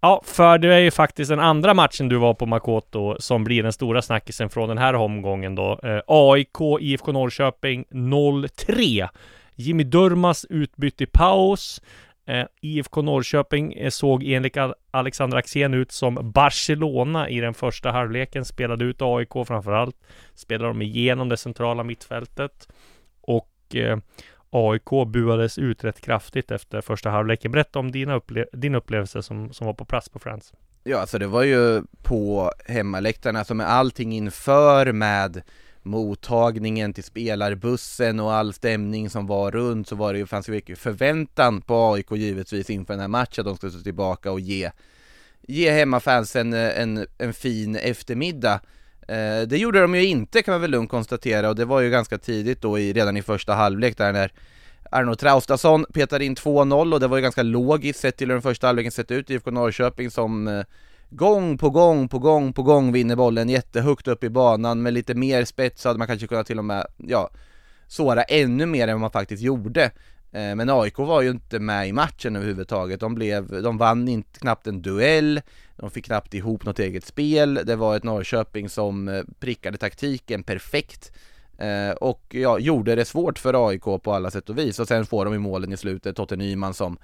[0.00, 3.62] Ja, för det är ju faktiskt den andra matchen du var på Makoto som blir
[3.62, 5.80] den stora snackisen från den här omgången då.
[5.82, 9.08] Eh, AIK, IFK Norrköping 0-3.
[9.54, 11.82] Jimmy Durmas utbytt i paus.
[12.26, 14.56] Eh, IFK Norrköping eh, såg enligt
[14.90, 18.44] Alexander Axén ut som Barcelona i den första halvleken.
[18.44, 19.96] Spelade ut AIK framförallt.
[20.34, 22.68] Spelade de igenom det centrala mittfältet.
[23.20, 23.98] Och eh,
[24.50, 27.52] AIK buades ut rätt kraftigt efter första halvleken.
[27.52, 30.52] Berätta om dina upple- din upplevelse som, som var på plats på Friends.
[30.84, 35.42] Ja, alltså det var ju på hemmaläktarna, alltså med allting inför med
[35.82, 40.52] mottagningen till spelarbussen och all stämning som var runt så var det ju, fanns ju
[40.52, 44.40] mycket förväntan på AIK givetvis inför den här matchen, att de skulle stå tillbaka och
[44.40, 44.70] ge,
[45.42, 48.60] ge hemmafansen en, en, en fin eftermiddag.
[49.08, 51.90] Eh, det gjorde de ju inte kan man väl lugnt konstatera och det var ju
[51.90, 54.32] ganska tidigt då i, redan i första halvlek där när
[54.90, 58.42] Arno Traustason petade in 2-0 och det var ju ganska logiskt sett till hur den
[58.42, 59.30] första halvleken sett ut.
[59.30, 60.64] IFK Norrköping som eh,
[61.14, 65.14] gång på gång på gång på gång vinner bollen jättehögt upp i banan med lite
[65.14, 67.30] mer spets så hade man kanske kunnat till och med, ja,
[67.86, 69.82] såra ännu mer än vad man faktiskt gjorde.
[70.32, 73.00] Eh, men AIK var ju inte med i matchen överhuvudtaget.
[73.00, 75.40] De, blev, de vann inte, knappt en duell,
[75.76, 77.60] de fick knappt ihop något eget spel.
[77.64, 81.12] Det var ett Norrköping som eh, prickade taktiken perfekt.
[81.58, 85.06] Eh, och ja, gjorde det svårt för AIK på alla sätt och vis och sen
[85.06, 86.98] får de i målen i slutet Totte Nyman som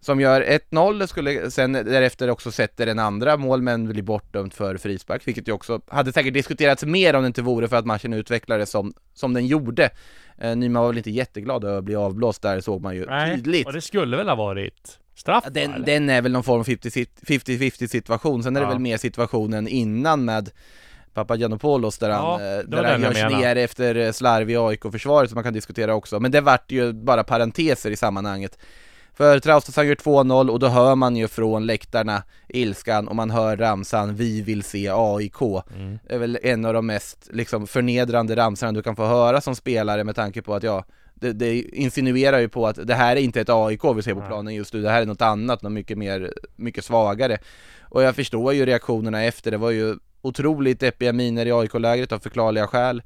[0.00, 4.76] som gör 1-0, skulle sen därefter också sätter en andra mål men blir bortdömt för
[4.76, 8.12] frispark, vilket ju också hade säkert diskuterats mer om det inte vore för att matchen
[8.12, 9.90] utvecklades som, som den gjorde.
[10.38, 13.66] Eh, Nyman var väl inte jätteglad över att bli avblåst där, såg man ju tydligt.
[13.66, 16.66] och det skulle väl ha varit straff Ja, Den, den är väl någon form av
[16.66, 18.70] 50-50 situation, sen är det Ja.
[18.70, 20.50] väl mer situationen innan med
[21.14, 25.30] Papagiannopoulos där Ja, han, eh, där han den görs ner efter eh, slarv i AIK-försvaret
[25.30, 28.58] som man kan diskutera också, men det vart ju bara parenteser i sammanhanget.
[29.18, 33.56] För Traustason gör 2-0 och då hör man ju från läktarna ilskan och man hör
[33.56, 35.98] ramsan 'Vi vill se AIK' Mm.
[36.08, 39.54] Det är väl en av de mest liksom förnedrande ramsorna du kan få höra som
[39.54, 43.20] spelare med tanke på att ja det, det insinuerar ju på att det här är
[43.20, 45.72] inte ett AIK vi ser på planen just nu, det här är något annat, något
[45.72, 47.38] mycket mer, mycket svagare.
[47.80, 52.18] Och jag förstår ju reaktionerna efter, det var ju otroligt deppiga miner i AIK-lägret av
[52.18, 53.02] förklarliga skäl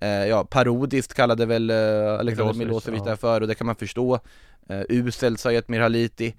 [0.00, 1.76] Ja, parodiskt kallade väl eh,
[2.18, 3.04] Alexander Milosevic, Milosevic ja.
[3.04, 4.20] där för och det kan man förstå
[4.68, 6.34] eh, Uselt sa Jetmir Haliti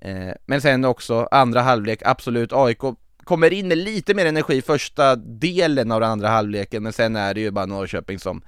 [0.00, 2.78] eh, Men sen också andra halvlek, absolut AIK
[3.24, 7.34] kommer in med lite mer energi första delen av den andra halvleken men sen är
[7.34, 8.42] det ju bara Norrköping som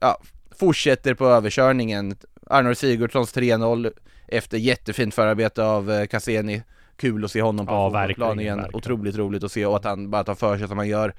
[0.00, 0.18] ja,
[0.50, 2.16] fortsätter på överkörningen.
[2.46, 3.92] Arnor Sigurdssons 3-0
[4.28, 6.62] efter jättefint förarbete av eh, Cassini.
[6.96, 8.56] Kul att se honom på Ja, fotbollsplan verkligen, igen.
[8.56, 8.76] verkligen.
[8.76, 11.14] Otroligt roligt att se och att han bara tar för sig som han gör.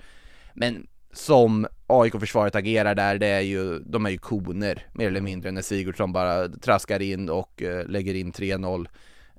[0.53, 5.51] Men som AIK-försvaret agerar där, det är ju, de är ju koner mer eller mindre
[5.51, 8.87] när Sigurdsson bara traskar in och eh, lägger in 3-0.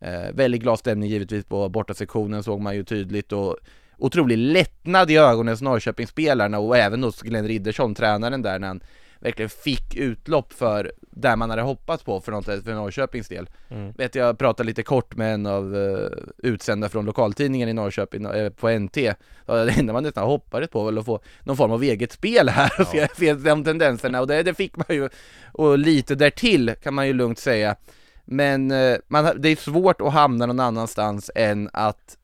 [0.01, 3.57] Eh, väldigt glad stämning givetvis på bortasektionen såg man ju tydligt och
[3.99, 8.83] otrolig lättnad i ögonen hos Norrköpingsspelarna och även hos Glenn Riddersson, tränaren där när han
[9.21, 13.49] verkligen fick utlopp för där man hade hoppats på för, något, för Norrköpings del.
[13.69, 13.93] Mm.
[13.93, 18.51] Vet jag pratade lite kort med en av uh, utsända från lokaltidningen i Norrköping eh,
[18.51, 18.97] på NT.
[19.47, 22.49] Ja, Det enda man nästan hoppades på var att få någon form av eget spel
[22.49, 25.09] här och se, se de tendenserna och det, det fick man ju
[25.53, 27.77] och lite därtill kan man ju lugnt säga.
[28.25, 32.19] Men eh, man, det är svårt att hamna någon annanstans än att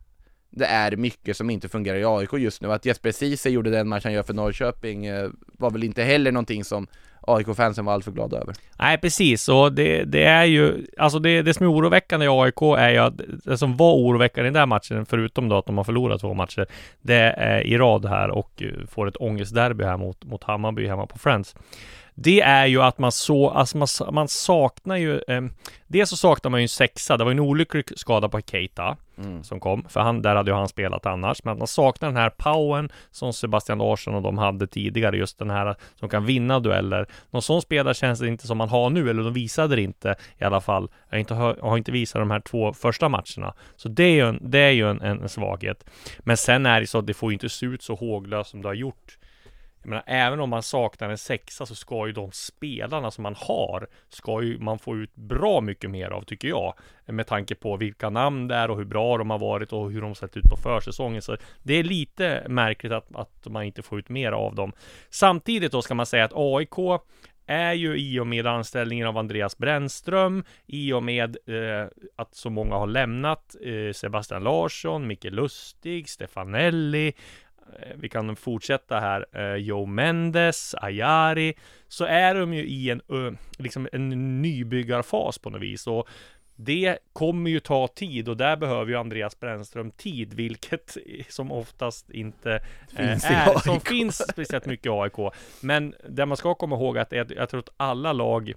[0.50, 2.72] det är mycket som inte fungerar i AIK just nu.
[2.72, 6.32] Att Jesper Ceesay gjorde den match han gör för Norrköping eh, var väl inte heller
[6.32, 6.86] någonting som
[7.28, 8.54] AIK-fansen var alltför glada över.
[8.78, 9.48] Nej, precis.
[9.48, 12.98] Och det, det är ju, alltså det, det som är oroväckande i AIK är ju
[12.98, 16.20] att det som var oroväckande i den där matchen, förutom då att de har förlorat
[16.20, 16.66] två matcher,
[17.00, 21.06] det är i rad här och eh, får ett ångestderby här mot, mot Hammarby hemma
[21.06, 21.54] på Friends.
[22.20, 25.42] Det är ju att man så, alltså man, man saknar ju, eh,
[25.86, 28.96] dels så saknar man ju en sexa, det var ju en olycklig skada på Keita
[29.18, 29.44] Mm.
[29.44, 32.16] som kom, för han, där hade ju han spelat annars, men att man saknar den
[32.16, 36.60] här powern som Sebastian Larsson och de hade tidigare, just den här som kan vinna
[36.60, 37.06] dueller.
[37.30, 40.14] Någon sån spelare känns det inte som man har nu, eller de visade det inte
[40.38, 40.88] i alla fall.
[41.08, 43.54] Jag har inte, har inte visat de här två första matcherna.
[43.76, 45.84] Så det är ju en, det är ju en, en svaghet.
[46.18, 48.62] Men sen är det så att det får ju inte se ut så håglöst som
[48.62, 49.18] det har gjort
[49.82, 53.34] jag menar, även om man saknar en sexa så ska ju de spelarna som man
[53.38, 56.74] har, ska ju man få ut bra mycket mer av tycker jag.
[57.06, 60.00] Med tanke på vilka namn det är och hur bra de har varit och hur
[60.00, 61.22] de sett ut på försäsongen.
[61.22, 64.72] Så det är lite märkligt att, att man inte får ut mer av dem.
[65.10, 67.00] Samtidigt då ska man säga att AIK
[67.48, 72.50] är ju i och med anställningen av Andreas Brännström, i och med eh, att så
[72.50, 77.12] många har lämnat, eh, Sebastian Larsson, Micke Lustig, Stefanelli,
[77.94, 81.54] vi kan fortsätta här, eh, Joe Mendes, Ayari,
[81.88, 83.00] så är de ju i en,
[83.58, 85.86] liksom en nybyggarfas på något vis.
[85.86, 86.08] Och
[86.60, 88.28] det kommer ju ta tid.
[88.28, 90.96] Och där behöver ju Andreas Brännström tid, vilket
[91.28, 92.52] som oftast inte
[92.96, 95.34] eh, Finns är, som finns speciellt mycket i AIK.
[95.60, 98.52] Men det man ska komma ihåg att jag, jag tror att alla lag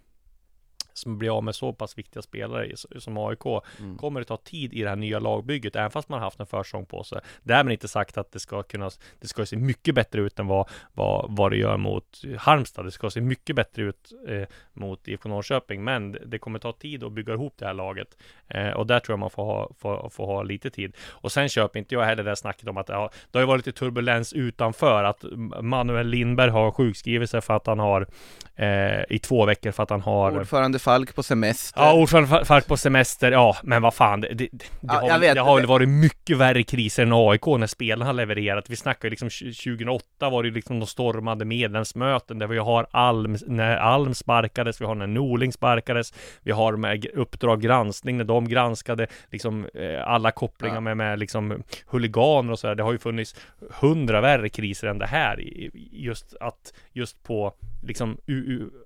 [0.93, 3.41] som blir av med så pass viktiga spelare som AIK
[3.79, 3.97] Mm.
[3.97, 6.45] kommer det ta tid i det här nya lagbygget, även fast man har haft en
[6.45, 7.19] försäsong på sig.
[7.43, 8.89] Därmed inte sagt att det ska kunna,
[9.21, 12.85] det ska se mycket bättre ut än vad, vad, vad det gör mot Halmstad.
[12.85, 17.03] Det ska se mycket bättre ut eh, mot IFK Norrköping, men det- kommer ta tid
[17.03, 18.17] att bygga ihop det här laget.
[18.47, 20.95] Eh, och där tror jag man får ha, får, får ha lite tid.
[21.09, 23.65] Och sen köper inte jag heller det snacket om att ja, det har ju varit
[23.65, 25.23] lite turbulens utanför, att
[25.61, 28.07] Manuel Lindberg har sjukskrivit sig för att han har
[28.55, 31.81] eh, i två veckor för att han har Ordförande Falk på semester.
[31.81, 35.19] Ja, ordförande Fa- Falk på semester, ja, men vad fan, det, det, det, Ja, har,
[35.19, 38.69] vet, det har väl varit mycket värre kriser än AIK när spelarna har levererat.
[38.69, 42.57] Vi snackar ju liksom tj- 2008 var det ju liksom de stormade medlemsmöten där vi
[42.57, 46.13] har Alm, när Alm sparkades, vi har när Norling sparkades,
[46.43, 50.81] vi har med Uppdrag granskning när de granskade liksom eh, alla kopplingar Ja.
[50.81, 52.75] med, med liksom huliganer och sådär.
[52.75, 53.35] Det har ju funnits
[53.79, 55.43] hundra värre kriser än det här.
[55.91, 58.17] Just att, just på liksom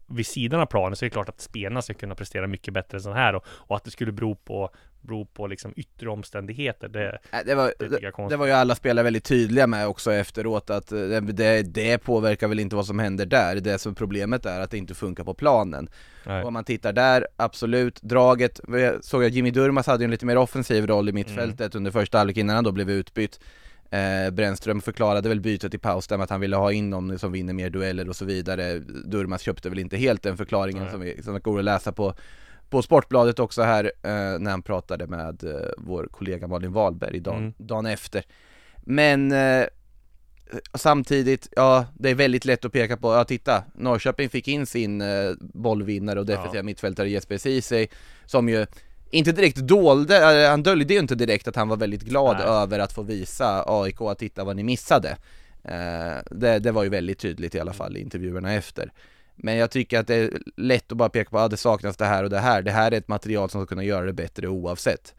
[0.07, 2.97] vid sidan av planen så är det klart att spelarna ska kunna prestera mycket bättre
[2.97, 4.69] än så här och, och att det skulle bero på,
[5.01, 6.87] bero på liksom yttre omständigheter.
[6.87, 10.13] Det, Nej, Det var, det jag det, var ju alla spelare väldigt tydliga med också
[10.13, 14.45] efteråt att eh, det, det, påverkar väl inte vad som händer där, det som problemet
[14.45, 15.89] är att det inte funkar på planen.
[16.25, 16.41] nej.
[16.41, 20.11] Och om man tittar där, absolut, draget, vi såg att Jimmy Durmaz hade ju en
[20.11, 21.77] lite mer offensiv roll i mittfältet Mm.
[21.77, 23.39] under första halvlek innan han då blev utbytt
[23.89, 27.19] eh, Brännström förklarade väl bytet i paus där med att han ville ha in någon
[27.19, 30.91] som vinner mer dueller och så vidare Durmaz köpte väl inte helt den förklaringen Nej.
[30.91, 32.13] som, vi, som går att läsa på
[32.69, 37.37] på Sportbladet också här eh, när han pratade med eh, vår kollega Malin Wahlberg dagen,
[37.37, 37.53] Mm.
[37.57, 38.23] dagen efter
[38.83, 39.65] Men eh,
[40.73, 45.01] samtidigt, ja det är väldigt lätt att peka på, ja titta, Norrköping fick in sin
[45.01, 46.63] eh, bollvinnare och defensiva Ja.
[46.63, 47.87] mittfältare Jesper Ceesay
[48.25, 48.65] Som ju
[49.09, 52.47] inte direkt dolde, han döljde ju inte direkt att han var väldigt glad Nej.
[52.47, 55.17] över att få visa AIK att titta vad ni missade
[55.63, 58.91] eh, det, det var ju väldigt tydligt i alla fall i intervjuerna efter
[59.35, 61.97] men jag tycker att det är lätt att bara peka på att ah, det saknas
[61.97, 62.61] det här och det här.
[62.61, 65.15] Det här är ett material som ska kunna göra det bättre oavsett.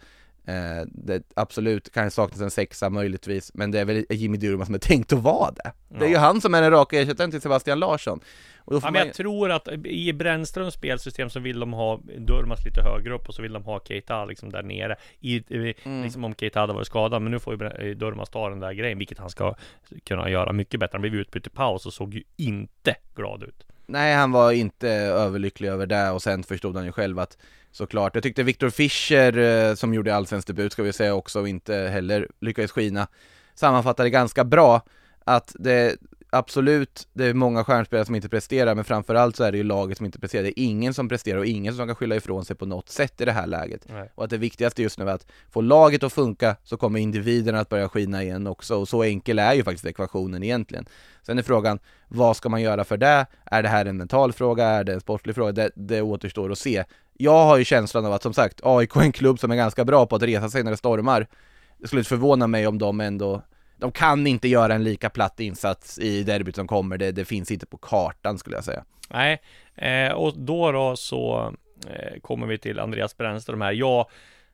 [0.47, 4.75] Eh, det, absolut kan saknas en sexa möjligtvis, men det är väl Jimmy Durmaz som
[4.75, 5.73] är tänkt att vara det.
[5.89, 6.21] Det är ju Ja.
[6.21, 8.21] han som är den raka ersättaren till Sebastian Larsson.
[8.71, 13.15] Ja, men jag tror att i Brännströms spelsystem så vill de ha Durmaz lite högre
[13.15, 14.97] upp och så vill de ha Keita liksom där nere.
[15.21, 16.03] I, i, Mm.
[16.03, 18.73] Liksom om Keita hade varit skadad, men nu får ju Bre- Durmaz ta den där
[18.73, 19.55] grejen, vilket han ska
[20.05, 20.95] kunna göra mycket bättre.
[20.95, 23.67] Han blev utbytt i paus och såg ju inte glad ut.
[23.87, 27.39] nej han var inte överlycklig över det och sen förstod han ju själv att
[27.77, 31.49] såklart, jag tyckte Viktor Fischer eh, som gjorde allsvensk debut ska vi säga också och
[31.49, 33.09] inte heller lyckades skina
[33.55, 34.83] sammanfattade ganska bra
[35.25, 35.97] att det
[36.39, 39.97] absolut, det är många stjärnspelare som inte presterar men framförallt så är det ju laget
[39.97, 40.43] som inte presterar.
[40.43, 43.21] Det är ingen som presterar och ingen som kan skylla ifrån sig på något sätt
[43.21, 43.87] i det här läget.
[43.89, 44.11] Nej.
[44.15, 47.61] Och att det viktigaste just nu är att få laget att funka så kommer individerna
[47.61, 50.87] att börja skina igen också och så enkel är ju faktiskt ekvationen egentligen.
[51.23, 53.27] Sen är frågan, vad ska man göra för det?
[53.45, 54.67] Är det här en mental fråga?
[54.67, 55.53] Är det en sportlig fråga?
[55.53, 56.85] Det, det återstår att se.
[57.19, 59.85] Jag har ju känslan av att som sagt, AIK är en klubb som är ganska
[59.85, 61.27] bra på att resa sig när det stormar.
[61.79, 63.43] Det skulle inte förvåna mig om de ändå
[63.77, 67.51] de kan inte göra en lika platt insats i derbyt som kommer, det, det finns
[67.51, 68.85] inte på kartan skulle jag säga.
[69.11, 69.43] Nej,
[69.75, 71.55] eh, och då då så
[71.91, 73.73] eh, kommer vi till Andreas Brännström här.
[73.73, 74.09] Ja,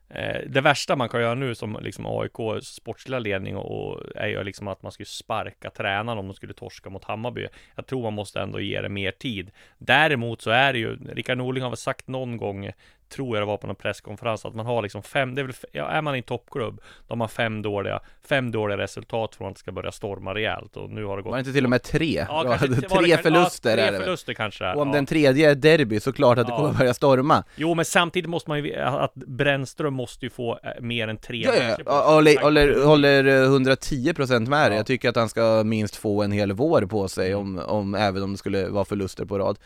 [0.09, 4.27] eh, Det värsta man kan göra nu som liksom AIK sportsliga ledning och, och är
[4.27, 7.47] ju liksom att man skulle sparka tränaren om de skulle torska mot Hammarby.
[7.75, 9.51] Jag tror man måste ändå ge det mer tid.
[9.77, 12.71] Däremot så är det ju, Rickard Norling har väl sagt någon gång
[13.15, 15.55] tror jag det var på någon presskonferens, att man har liksom fem, det är väl,
[15.71, 16.75] ja, är man i en toppklubb,
[17.07, 17.99] då har man fem dåliga,
[18.29, 21.29] fem dåliga resultat från att det ska börja storma rejält och nu har det gått
[21.31, 22.25] Var det inte till och med tre?
[22.29, 24.01] Ja, kanske, det tre kanske- förluster ja, är tre det väl?
[24.03, 24.93] förluster kanske Och om ja.
[24.93, 27.43] den tredje är derby så klart att det kommer börja storma.
[27.55, 31.41] Jo, men samtidigt måste man ju, att Brännström måste ju få eh, mer än tre
[31.45, 32.13] Ja, matcher ja.
[32.13, 34.71] Håller, håller, håller eh, 110% med dig.
[34.71, 34.75] Ja.
[34.75, 38.23] Jag tycker att han ska minst få en hel vår på sig om, om även
[38.23, 39.57] om det skulle vara förluster på rad.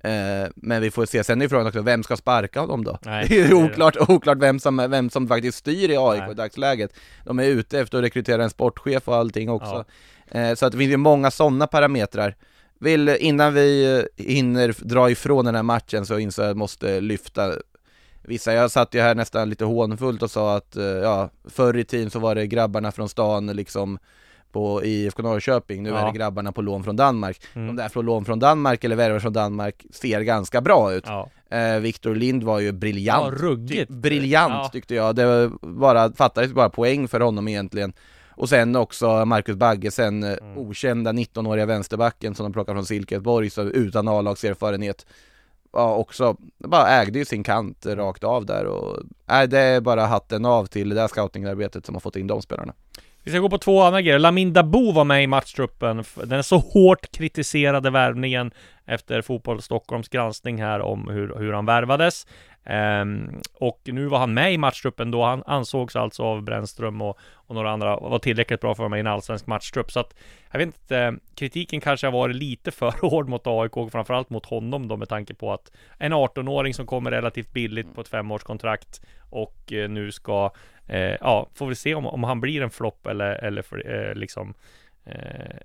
[0.00, 2.98] Eh, men vi får se, sen är frågan också, vem ska sparka honom då?
[3.02, 6.30] Nej, det är ju oklart, oklart vem, som, vem som faktiskt styr i AIK Nej.
[6.30, 6.92] i dagsläget.
[7.24, 9.84] De är ute efter att rekrytera en sportchef och allting också.
[10.30, 12.36] Eh, så att det finns ju många sådana parametrar.
[12.78, 17.00] Vill, innan vi hinner dra ifrån den här matchen så inser jag att jag måste
[17.00, 17.52] lyfta
[18.28, 21.84] Vissa, jag satt ju här nästan lite hånfullt och sa att, eh, ja, förr i
[21.84, 23.98] tiden så var det grabbarna från stan liksom
[24.52, 26.06] på IFK Norrköping, nu är Ja.
[26.12, 27.40] det grabbarna på lån från Danmark.
[27.54, 27.66] Mm.
[27.66, 31.04] De där från lån från Danmark eller värvar från Danmark ser ganska bra ut.
[31.06, 33.24] Ja, Eh, Viktor Lind var ju briljant.
[33.40, 33.90] ja ruggigt.
[33.90, 34.68] Briljant Ja.
[34.72, 37.92] tyckte jag, det bara, fattades bara poäng för honom egentligen.
[38.30, 40.58] Och sen också Marcus Bagge, sen eh, Mm.
[40.58, 45.06] okända 19-åriga vänsterbacken som de plockade från Silkeborg, så utan A-lagserfarenhet.
[45.72, 49.80] Ja, också, bara ägde ju sin kant eh, rakt av där och, nej det är
[49.80, 52.72] bara hatten av till det där scoutingarbetet som har fått in de spelarna.
[53.26, 54.18] Vi ska gå på två andra grejer.
[54.18, 56.04] Lamin Dabo var med i matchtruppen.
[56.24, 58.50] Den så hårt kritiserade värvningen
[58.86, 62.26] efter Fotboll Stockholms granskning här om hur, hur han värvades.
[63.02, 65.24] Um, och nu var han med i matchtruppen då.
[65.24, 68.88] Han ansågs alltså av Brännström och, och några andra var tillräckligt bra för att vara
[68.88, 69.92] med i en allsvensk matchtrupp.
[69.92, 70.14] Så att
[70.50, 74.46] jag vet inte, kritiken kanske har varit lite för hård mot AIK och framförallt mot
[74.46, 79.00] honom då med tanke på att en 18-åring som kommer relativt billigt på ett femårskontrakt
[79.30, 80.52] och eh, nu ska
[80.86, 84.14] Eh, ja, får vi se om, om han blir en flopp eller, eller för, eh,
[84.14, 84.54] liksom eh,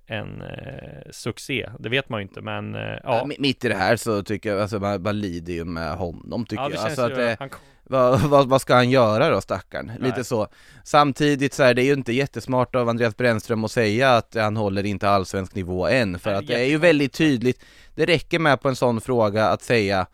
[0.06, 1.70] en eh, succé.
[1.80, 3.00] Det vet man ju inte, men eh, Ja.
[3.04, 3.30] ja.
[3.40, 6.64] Mitt i det här så tycker jag, alltså man, man lider ju med honom tycker
[6.64, 6.84] ja, jag.
[6.84, 7.50] Alltså att det, han,
[7.84, 9.86] vad, vad, vad ska han göra då stackarn?
[9.86, 9.98] Nej.
[10.00, 10.48] Lite så.
[10.84, 14.86] Samtidigt så är det ju inte jättesmart av Andreas Brännström att säga att han håller
[14.86, 17.66] inte allsvensk nivå än, för Nej, att det är ju väldigt tydligt.
[17.96, 20.08] Det räcker med på en sån fråga att säga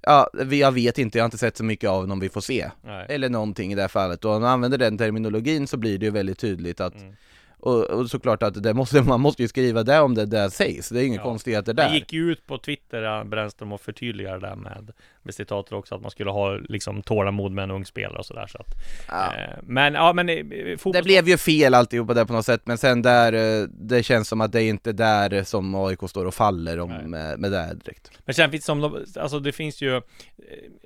[0.00, 2.70] Ja, jag vet inte, jag har inte sett så mycket av honom, vi får se.
[2.84, 3.06] nej.
[3.08, 4.24] Eller någonting i det här fallet.
[4.24, 7.14] Och om man använder den terminologin så blir det ju väldigt tydligt att Mm.
[7.60, 10.88] Och, och såklart att det måste, man måste ju skriva det om det där sägs,
[10.88, 11.22] det är inga Ja.
[11.22, 11.84] konstigheter där.
[11.84, 14.90] Han gick ju ut på Twitter, ja, Brännström, och förtydligade det där med,
[15.22, 18.46] med citatet också, att man skulle ha liksom tålamod med en ung spelare och sådär.
[18.46, 18.66] Så att,
[19.08, 19.34] Ja.
[19.34, 20.36] eh, men ja, men eh,
[20.76, 20.96] fotbolls...
[20.96, 24.28] Det blev ju fel alltihopa där på något sätt, men sen där, eh, det känns
[24.28, 27.58] som att det är inte där som AIK står och faller om med, med det
[27.58, 28.10] här direkt.
[28.24, 30.02] Men sen finns det som, alltså det finns ju eh,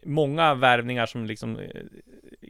[0.04, 1.66] många värvningar som liksom eh,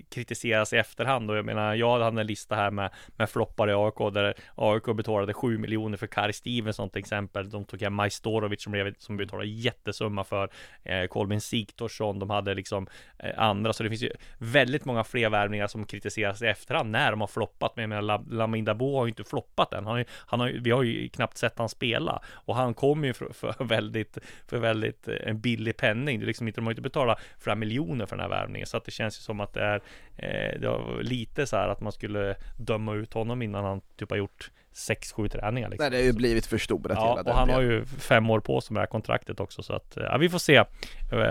[0.08, 3.72] kritiseras i efterhand och jag menar, jag hade en lista här med, med floppar i
[3.72, 7.50] AIK där AIK betalade 7 miljoner för Kari Stevenson till exempel.
[7.50, 10.50] De tog hem Majstorovic som, blev, som betalade jättesumma för
[10.82, 12.18] eh, Kolbin Sigthorsson.
[12.18, 12.86] De hade liksom
[13.18, 17.10] eh, andra, så det finns ju väldigt många fler värvningar som kritiseras i efterhand när
[17.10, 17.76] de har floppat.
[17.76, 19.84] Men jag menar, La- Lamin har ju inte floppat än.
[19.84, 23.04] Han har ju, han har vi har ju knappt sett han spela och han kom
[23.04, 26.18] ju för, för väldigt, för väldigt eh, en billig penning.
[26.18, 28.66] Det är liksom inte, de har ju inte betalat flera miljoner för den här värvningen,
[28.66, 29.81] så att det känns ju som att det är
[30.16, 34.10] eh, det var lite så här att man skulle döma ut honom innan han typ
[34.10, 35.84] har gjort 6-7 träningar liksom.
[35.84, 37.76] Nej, det har ju blivit förstorat Ja, hela och den han har delen.
[37.76, 40.38] ju fem år på sig med det här kontraktet också så att ja, vi får
[40.38, 40.64] se eh,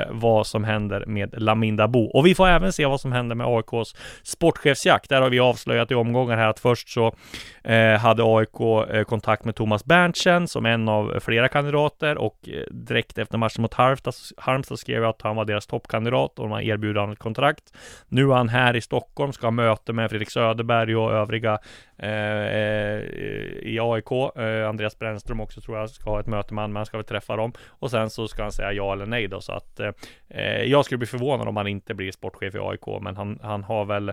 [0.09, 3.47] vad som händer med Lamin Dabo och vi får även se vad som händer med
[3.47, 5.09] AIKs sportchefsjakt.
[5.09, 7.15] Där har vi avslöjat i omgångar här att först så
[7.63, 12.73] eh, hade AIK eh, kontakt med Thomas Berntsen som en av flera kandidater och eh,
[12.73, 16.51] direkt efter matchen mot Halmstad, Halmstad skrev jag att han var deras toppkandidat och de
[16.51, 17.63] har erbjudit honom ett kontrakt.
[18.07, 21.57] Nu är han här i Stockholm, ska ha möte med Fredrik Söderberg och övriga eh,
[21.57, 23.03] eh, Eh, eh,
[23.61, 24.11] i AIK.
[24.35, 26.97] Eh, Andreas Brännström också tror jag ska ha ett möte med honom, men han ska
[26.97, 27.53] väl träffa dem.
[27.67, 29.91] Och sen så ska han säga ja eller nej då, så att eh,
[30.29, 33.63] eh jag skulle bli förvånad om han inte blir sportchef i AIK, men han, han
[33.63, 34.11] har väl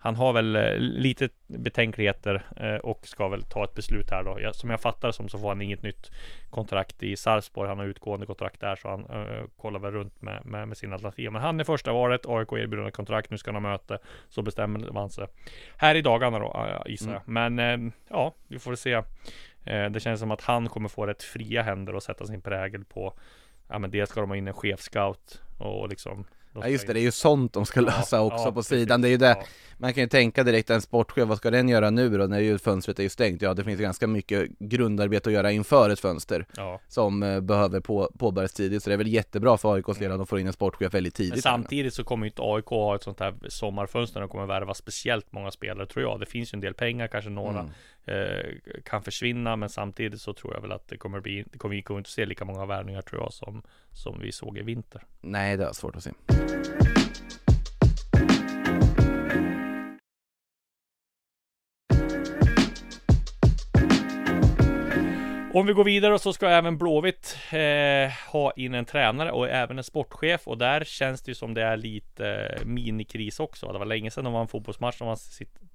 [0.00, 4.52] han har väl eh, lite betänkligheter eh, och ska väl ta ett beslut här då.
[4.52, 6.10] Som jag fattar som så får han inget nytt
[6.50, 7.68] kontrakt i Sarpsborg.
[7.68, 10.94] Han har utgående kontrakt där så han eh, kollar väl runt med, med, med sina
[10.94, 11.32] alternativ.
[11.32, 12.26] Men han är första valet.
[12.26, 13.30] AIK erbjuder kontrakt.
[13.30, 13.98] Nu ska han ha möte.
[14.28, 15.26] Så bestämmer man sig
[15.76, 17.22] här i dagarna då gissar jag.
[17.24, 19.02] Men eh, ja, vi får se.
[19.64, 23.14] Det känns som att han kommer få rätt fria händer och sätta sin prägel på
[23.68, 27.00] Ja men dels ska de ha in en chefscout och liksom Ja just det, det
[27.00, 28.68] är ju sånt de ska Ja, lösa också ja, på precis.
[28.78, 29.44] sidan, det är ju det Ja.
[29.80, 32.58] Man kan ju tänka direkt, en sportchef, vad ska den göra nu då när ju
[32.58, 33.42] fönstret är ju stängt?
[33.42, 36.80] Ja det finns ganska mycket grundarbete att göra inför ett fönster Ja.
[36.88, 40.18] Som eh, behöver på, påbörjas tidigt, så det är väl jättebra för AIKs del att
[40.18, 41.40] de får in en sportchef väldigt Men tidigt nu.
[41.40, 45.32] samtidigt så kommer ju inte AIK ha ett sånt här sommarfönster och kommer värva speciellt
[45.32, 46.20] många spelare tror jag.
[46.20, 47.70] Det finns ju en del pengar, kanske några Mm.
[48.04, 51.74] eh, kan försvinna, men samtidigt så tror jag väl att det kommer bli, det kommer
[51.74, 55.02] vi kommer inte se lika många värvningar tror jag som, som vi såg i vinter.
[55.28, 56.10] Nej det är svårt att se
[65.54, 69.78] Om vi går vidare så ska även Blåvitt eh, ha in en tränare och även
[69.78, 73.72] en sportchef och där känns det ju som det är lite eh, minikris också.
[73.72, 75.16] Det var länge sedan de var en fotbollsmatch om man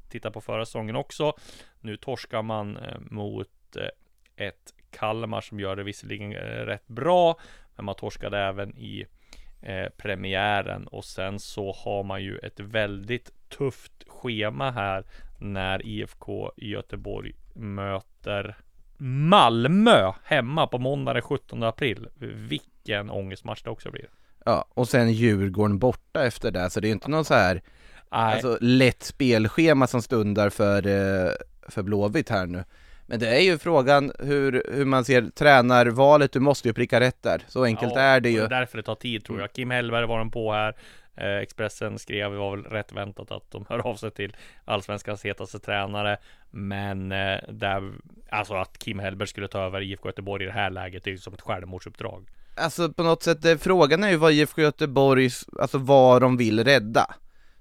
[0.10, 1.34] tittar på förra säsongen också.
[1.82, 7.40] Nu torskar man eh, mot eh, ett Kalmar som gör det visserligen eh, rätt bra,
[7.76, 9.06] men man torskade även i
[9.64, 15.04] eh, premiären och sen så har man ju ett väldigt tufft schema här
[15.40, 18.58] när IFK Göteborg möter
[18.98, 22.08] Malmö hemma på måndag den 17 april.
[22.20, 24.10] Vilken ångestmatch det också blir.
[24.46, 27.62] Ja, och sen Djurgården borta efter det, så det är ju inte någon så här
[28.12, 31.32] Nej, alltså, lätt spelschema som stundar för, eh,
[31.70, 32.64] för Blåvitt här nu.
[33.14, 37.24] Men det är ju frågan hur, hur man ser tränarvalet, du måste ju pricka rätt
[37.24, 37.42] där.
[37.48, 38.40] Så enkelt ja, är det ju.
[38.40, 39.54] är därför det tar tid tror jag.
[39.54, 40.76] Kim Hellberg var den på här.
[41.16, 44.36] Eh, Expressen skrev, det var väl rätt väntat att de hör av sig till
[44.66, 46.18] Allsvenskans hetaste tränare.
[46.52, 47.92] Men eh, där,
[48.30, 51.12] alltså att Kim Hellberg skulle ta över IFK Göteborg i det här läget, det är
[51.12, 52.26] ju som ett självmordsuppdrag.
[52.56, 56.64] Alltså på något sätt, det, frågan är ju vad IFK Göteborg, alltså vad de vill
[56.64, 57.16] rädda.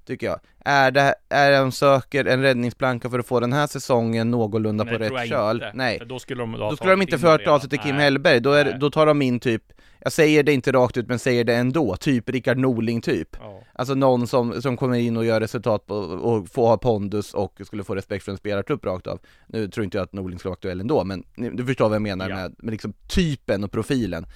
[0.07, 0.41] Tycker jag.
[0.65, 4.93] Är det, är de söker en räddningsplanka för att få den här säsongen någorlunda Nej,
[4.99, 5.57] på rätt köl?
[5.57, 5.71] inte.
[5.75, 5.99] Nej.
[5.99, 7.95] För då skulle de ha Då skulle de inte in fört av sig till Kim
[7.97, 8.05] Nej.
[8.05, 9.63] Hellberg, då, är, då tar de in typ,
[10.01, 13.37] jag säger det inte rakt ut men säger det ändå, typ Rickard Norling typ.
[13.41, 13.63] Ja.
[13.73, 17.61] Alltså någon som, som kommer in och gör resultat på, och får ha pondus och
[17.65, 19.21] skulle få respekt för en spelartrupp rakt av.
[19.47, 22.03] Nu tror inte jag att Norling ska vara aktuell ändå, men du förstår vad jag
[22.03, 22.35] menar Ja.
[22.37, 24.27] med, med liksom typen och profilen.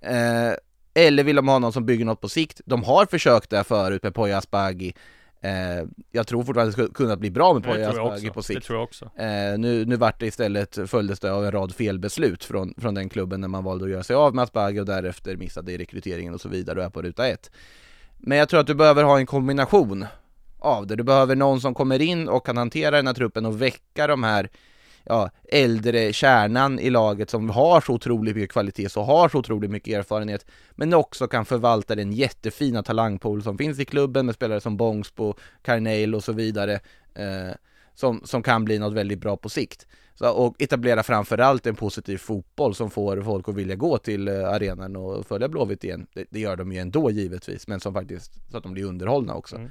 [0.00, 0.52] Eh,
[0.94, 2.60] eller vill de ha någon som bygger något på sikt?
[2.64, 4.94] De har försökt det förut med Poya Asbaghi.
[5.40, 8.40] Eh, jag tror fortfarande att det skulle kunna bli bra med Det Poya Asbaghi på
[8.40, 8.66] Det sikt.
[8.66, 9.04] tror jag också.
[9.04, 13.08] Eh, nu, nu vart det istället, följdes det av en rad felbeslut från, från den
[13.08, 16.34] klubben när man valde att göra sig av med Asbaghi och därefter missade i rekryteringen
[16.34, 17.50] och så vidare och är på ruta ett.
[18.18, 20.06] Men jag tror att du behöver ha en kombination
[20.58, 20.96] av det.
[20.96, 24.22] Du behöver någon som kommer in och kan hantera den här truppen och väcka de
[24.22, 24.48] här
[25.04, 29.70] ja, äldre kärnan i laget som har så otroligt mycket kvalitet, så har så otroligt
[29.70, 34.60] mycket erfarenhet, men också kan förvalta den jättefina talangpool som finns i klubben med spelare
[34.60, 36.74] som Bångsbo, Carneil och så vidare,
[37.14, 37.54] eh,
[37.94, 39.86] som, som kan bli något väldigt bra på sikt.
[40.14, 44.48] Så, och etablera framförallt en positiv fotboll som får folk att vilja gå till eh,
[44.48, 46.06] arenan och följa Blåvitt igen.
[46.14, 49.34] Det, det gör de ju ändå givetvis, men som faktiskt, så att de blir underhållna
[49.34, 49.56] också.
[49.56, 49.70] Mm.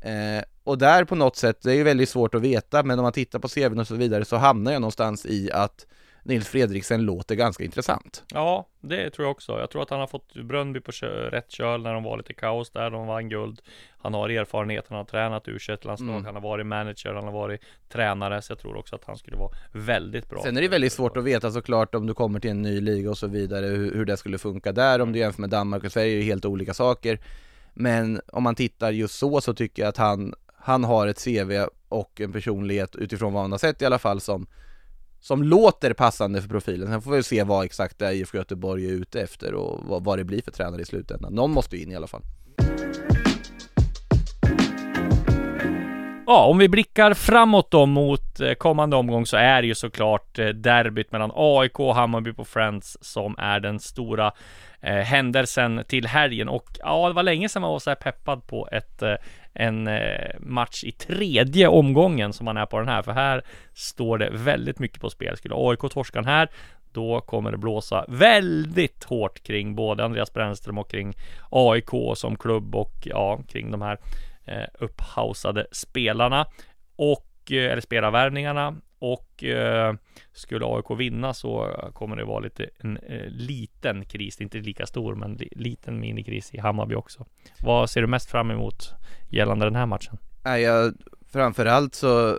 [0.00, 3.02] Eh, och där på något sätt, det är ju väldigt svårt att veta, men om
[3.02, 5.86] man tittar på CVn och så vidare så hamnar jag någonstans i att
[6.22, 8.24] Nils Fredriksen låter ganska intressant.
[8.34, 9.58] Ja, det tror jag också.
[9.58, 12.34] Jag tror att han har fått Brönnby på kö- rätt köl när de var lite
[12.34, 12.90] kaos där.
[12.90, 13.60] De vann guld.
[13.98, 16.24] Han har erfarenhet, han har tränat u landslag Mm.
[16.24, 18.42] han har varit manager, han har varit tränare.
[18.42, 20.42] Så jag tror också att han skulle vara väldigt bra.
[20.42, 23.10] Sen är det väldigt svårt att veta såklart om du kommer till en ny liga
[23.10, 25.92] och så vidare, hur, hur det skulle funka där, om du jämför med Danmark och
[25.92, 27.18] Sverige är ju helt olika saker.
[27.78, 31.66] Men om man tittar just så, så tycker jag att han, han har ett CV
[31.88, 34.46] och en personlighet utifrån vad han har sett i alla fall som
[35.20, 36.88] som låter passande för profilen.
[36.88, 40.04] Sen får vi se vad exakt det är IFK Göteborg är ute efter och vad,
[40.04, 41.34] vad det blir för tränare i slutändan.
[41.34, 42.22] Någon måste ju in i alla fall.
[46.30, 50.38] Ja, om vi blickar framåt då mot eh, kommande omgång så är det ju såklart
[50.38, 54.32] eh, derbyt mellan AIK och Hammarby på Friends som är den stora
[54.80, 58.46] eh, händelsen till helgen och ja, det var länge sedan man var så här peppad
[58.46, 59.14] på ett eh,
[59.52, 63.42] en eh, match i tredje omgången som man är på den här, för här
[63.74, 65.36] står det väldigt mycket på spel.
[65.36, 66.48] Skulle AIK torska den här,
[66.92, 71.14] då kommer det blåsa väldigt hårt kring både Andreas Brännström och kring
[71.50, 73.98] AIK som klubb och ja, kring de här
[74.48, 76.46] eh, upphausade spelarna
[76.96, 79.94] och eh, eller spelarvärvningarna och eh,
[80.32, 85.14] skulle AIK vinna så kommer det vara lite en eh, liten kris, inte lika stor
[85.14, 87.26] men li, liten minikris i Hammarby också.
[87.60, 88.94] Vad ser du mest fram emot
[89.28, 90.18] gällande den här matchen?
[90.44, 90.92] Ja,
[91.32, 92.38] framförallt så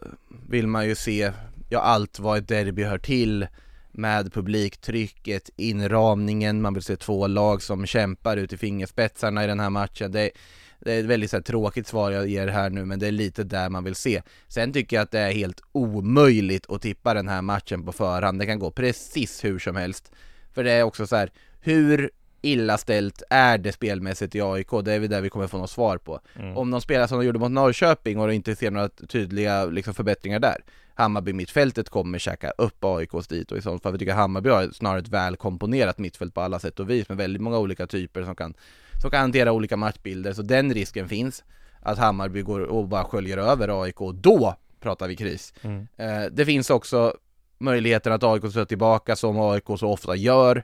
[0.49, 1.31] vill man ju se,
[1.69, 3.47] ja allt vad ett derby hör till
[3.91, 9.59] med publiktrycket, inramningen, man vill se två lag som kämpar ut i fingerspetsarna i den
[9.59, 10.11] här matchen.
[10.11, 10.31] Det,
[10.79, 13.11] det är ett väldigt så här, tråkigt svar jag ger här nu, men det är
[13.11, 14.21] lite där man vill se.
[14.47, 18.39] Sen tycker jag att det är helt omöjligt att tippa den här matchen på förhand.
[18.39, 20.11] Det kan gå precis hur som helst.
[20.53, 22.11] För det är också så här, hur
[22.41, 24.69] illa ställt är det spelmässigt i AIK?
[24.83, 26.19] Det är väl där vi kommer få något svar på.
[26.35, 26.57] Mm.
[26.57, 30.39] Om de spelar som de gjorde mot Norrköping och inte ser några tydliga liksom, förbättringar
[30.39, 30.57] där
[30.99, 34.69] Hammarby mittfältet kommer käka upp AIKs dit och i sånt fall, vi tycker Hammarby har
[34.71, 38.23] snarare ett väl komponerat mittfält på alla sätt och vis med väldigt många olika typer
[38.23, 38.53] som kan,
[39.01, 41.43] som kan hantera olika matchbilder, så den risken finns
[41.81, 45.53] att Hammarby går och bara sköljer över AIK, och då pratar vi kris.
[45.61, 45.87] Mm.
[45.97, 47.13] Eh, det finns också
[47.57, 50.63] möjligheten att AIK står tillbaka som AIK så ofta gör,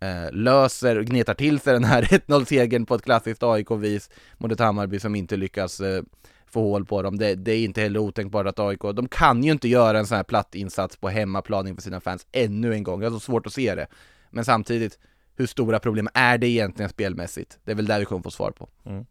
[0.00, 4.60] eh, löser och gnetar till sig den här 1-0-segern på ett klassiskt AIK-vis mot ett
[4.60, 6.02] Hammarby som inte lyckas eh,
[6.46, 7.18] få hål på dem.
[7.18, 10.16] Det, det är inte heller otänkbart att AIK, de kan ju inte göra en sån
[10.16, 13.02] här platt insats på hemmaplan inför sina fans ännu en gång.
[13.02, 13.86] Jag har så svårt att se det.
[14.30, 14.98] Men samtidigt,
[15.40, 17.58] hur stora problem är det egentligen spelmässigt?
[17.64, 18.68] Det är väl där vi kommer få svar på.
[18.86, 19.06] Mm.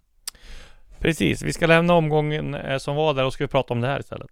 [1.00, 3.88] Precis, vi ska lämna omgången eh, som var där och ska vi prata om det
[3.88, 4.30] här istället.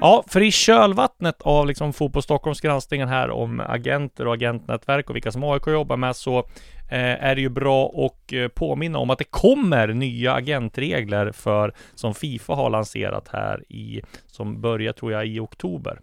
[0.00, 5.16] Ja, för i kölvattnet av liksom Fotboll Stockholms granskningen här om agenter och agentnätverk och
[5.16, 6.38] vilka som AIK jobbar med så
[6.90, 11.74] eh, är det ju bra att eh, påminna om att det kommer nya agentregler för
[11.94, 16.00] som Fifa har lanserat här i som börjar tror jag i oktober.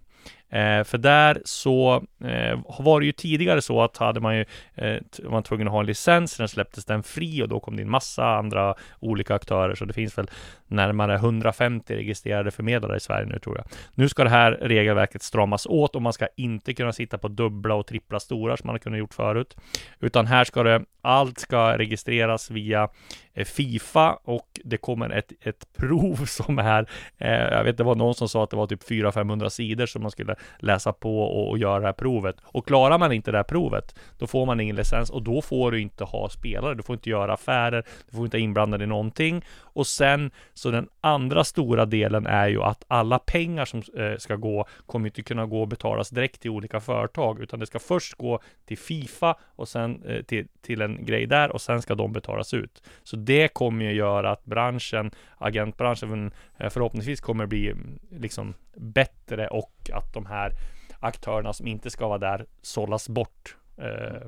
[0.55, 4.45] Eh, för där så eh, var det ju tidigare så att hade man ju
[4.75, 7.81] eh, var tvungen att ha en licens, sen släpptes den fri och då kom det
[7.81, 9.75] in massa andra olika aktörer.
[9.75, 10.27] Så det finns väl
[10.67, 13.65] närmare 150 registrerade förmedlare i Sverige nu tror jag.
[13.93, 17.75] Nu ska det här regelverket stramas åt och man ska inte kunna sitta på dubbla
[17.75, 19.57] och trippla stora som man har kunnat gjort förut.
[19.99, 22.89] Utan här ska det, allt ska registreras via
[23.35, 27.95] Eh, Fifa och det kommer ett, ett prov som är, eh, jag vet det var
[27.95, 31.49] någon som sa att det var typ 400-500 sidor som man skulle läsa på och,
[31.49, 32.35] och göra det här provet.
[32.43, 35.71] Och klarar man inte det här provet, då får man ingen licens och då får
[35.71, 39.45] du inte ha spelare, du får inte göra affärer, du får inte inblanda i någonting.
[39.75, 44.35] Och sen, så den andra stora delen är ju att alla pengar som eh, ska
[44.35, 48.13] gå kommer inte kunna gå och betalas direkt till olika företag, utan det ska först
[48.13, 52.13] gå till Fifa och sen eh, till, till en grej där och sen ska de
[52.13, 52.83] betalas ut.
[53.03, 59.47] Så det kommer ju göra att branschen, agentbranschen eh, förhoppningsvis kommer bli mm, liksom bättre
[59.47, 60.51] och att de här
[60.99, 64.27] aktörerna som inte ska vara där sållas bort eh,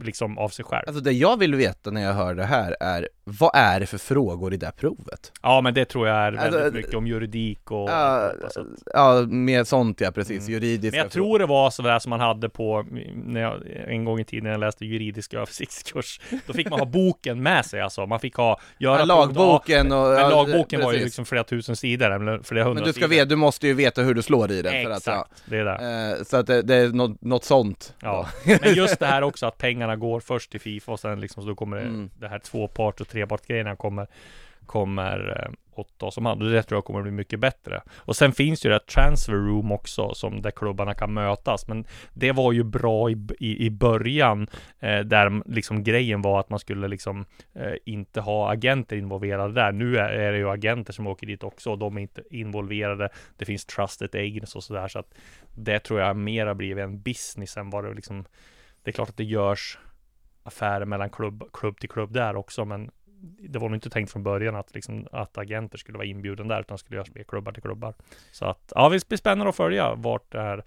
[0.00, 0.84] liksom av sig själv.
[0.86, 3.98] Alltså det jag vill veta när jag hör det här är, vad är det för
[3.98, 5.32] frågor i det här provet?
[5.42, 8.82] Ja, men det tror jag är väldigt Alltså, mycket om juridik och Ja, sånt.
[8.94, 10.52] ja, med sånt ja, precis, Mm.
[10.52, 13.54] juridiska Men jag tror det var sådär som man hade på, när jag,
[13.86, 16.20] en gång i tiden när jag läste juridisk översiktskurs.
[16.46, 18.06] Då fick man ha boken med sig alltså.
[18.06, 20.08] Man fick ha, göra ja, lagboken och...
[20.08, 21.04] Men ja, lagboken var ju precis.
[21.04, 23.08] liksom flera tusen sidor, eller flera hundra Men du ska sidor.
[23.08, 25.56] veta, du måste ju veta hur du slår i den för att, Exakt, ja, det
[25.58, 26.16] är det.
[26.18, 28.56] eh, Så att det, det är något, något sånt Ja, då.
[28.62, 31.48] men just det här också att pengarna går först till Fifa och sen liksom så
[31.48, 32.10] då kommer det, Mm.
[32.20, 34.06] det här tvåpart och trepartsgrejerna kommer
[34.66, 37.82] kommer eh, åt oss om hand och det tror jag kommer bli mycket bättre.
[37.96, 41.68] Och sen finns ju det här transfer room också som där klubbarna kan mötas.
[41.68, 41.84] Men
[42.14, 44.48] det var ju bra i, i, i början
[44.80, 49.72] eh, där liksom grejen var att man skulle liksom eh, inte ha agenter involverade där.
[49.72, 53.08] Nu är, är det ju agenter som åker dit också och de är inte involverade.
[53.36, 55.14] Det finns trusted agents och sådär så att
[55.54, 58.24] det tror jag mera blivit en business än vad det liksom
[58.82, 59.78] Det är klart att det görs
[60.42, 62.90] affärer mellan klubb, klubb till klubb där också men
[63.48, 66.60] det var nog inte tänkt från början att, liksom, att agenter skulle vara inbjuden där
[66.60, 67.94] utan skulle göras med klubbar till klubbar.
[68.32, 70.64] Så att ja, det blir spännande att följa vart det här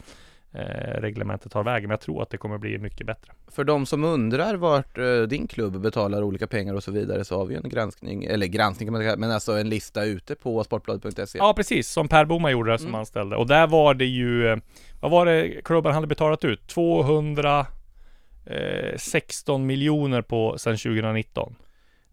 [0.53, 1.87] eh, reglementet tar vägen.
[1.87, 3.31] Men jag tror att det kommer bli mycket bättre.
[3.47, 7.37] För de som undrar vart eh, din klubb betalar olika pengar och så vidare så
[7.37, 10.63] har vi en granskning, eller granskning kan man säga, men alltså en lista ute på
[10.63, 11.87] sportbladet.se Ja, precis.
[11.91, 12.99] Som Per Boman gjorde som Mm.
[12.99, 13.35] anställde.
[13.35, 14.57] Och där var det ju, eh,
[15.01, 16.67] vad var det klubben hade betalat ut?
[16.67, 21.55] 216 miljoner på sedan 2019.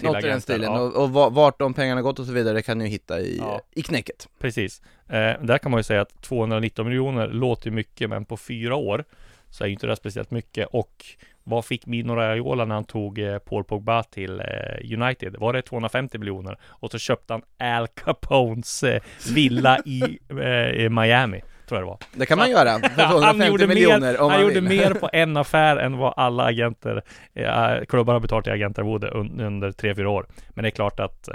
[0.03, 0.81] Till Något i den stilen, Ja.
[0.81, 3.37] och, och va- vart de pengarna gått och så vidare kan ni ju hitta i,
[3.39, 3.61] Ja.
[3.75, 4.83] i knäcket Precis.
[5.09, 9.05] Eh, där kan man ju säga att 219 miljoner låter mycket, men på fyra år
[9.51, 10.69] så är ju inte det speciellt mycket.
[10.73, 11.05] Och
[11.45, 15.37] vad fick Mino Raiola när han tog eh, Paul Pogba till eh, United?
[15.39, 16.57] Var det 250 miljoner?
[16.65, 19.03] Och så köpte han Al Capones eh,
[19.35, 20.03] villa i,
[20.85, 21.99] i Miami, tror jag det var.
[22.15, 24.79] Det kan man göra, för 250 han gjorde, miljoner mer, om han man gjorde vill.
[24.81, 27.03] mer på en affär än vad alla agenter,
[27.35, 30.27] eh, klubbar har betalat till agentarvode un, under 3-4 år.
[30.51, 31.35] Men det är klart att eh,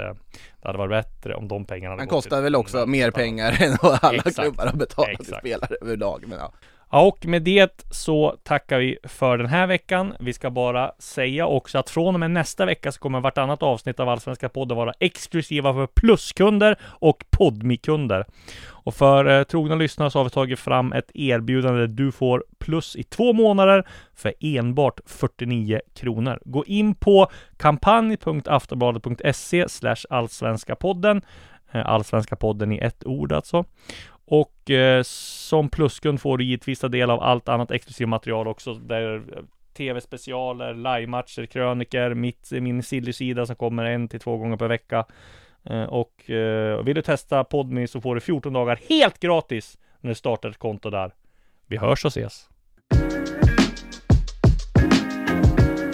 [0.62, 3.56] det hade varit bättre om de pengarna hade Han kostar till- väl också mer pengar
[3.62, 4.36] än vad alla Exakt.
[4.38, 5.40] klubbar har betalat till Exakt.
[5.40, 6.52] spelare överlag men ja.
[6.90, 10.14] Ja, och med det så tackar vi för den här veckan.
[10.20, 14.00] Vi ska bara säga också att från och med nästa vecka så kommer vartannat avsnitt
[14.00, 18.26] av Allsvenska podden vara exklusiva för pluskunder och podmikunder.
[18.66, 22.44] Och för eh, trogna lyssnare så har vi tagit fram ett erbjudande där du får
[22.58, 26.40] plus i två månader för enbart 49 kronor.
[26.44, 31.22] Gå in på kampanj.aftonbladet.se slash allsvenskapodden.
[31.72, 33.64] Eh, Allsvenska podden i ett ord alltså.
[34.30, 38.74] Och eh, som pluskund får du givetvis ta del av allt annat exklusivt material också.
[38.74, 39.42] Där eh,
[39.76, 45.04] tv-specialer, livematcher, kröniker, mitt, min silly-sida som kommer en till två gånger per vecka.
[45.64, 50.08] Eh, och eh, vill du testa Podme så får du 14 dagar helt gratis när
[50.08, 51.14] du startar ett konto där.
[51.66, 52.48] Vi hörs och ses!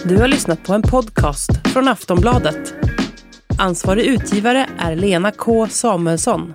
[0.07, 2.73] Du har lyssnat på en podcast från Aftonbladet.
[3.59, 6.53] Ansvarig utgivare är Lena K Samuelsson.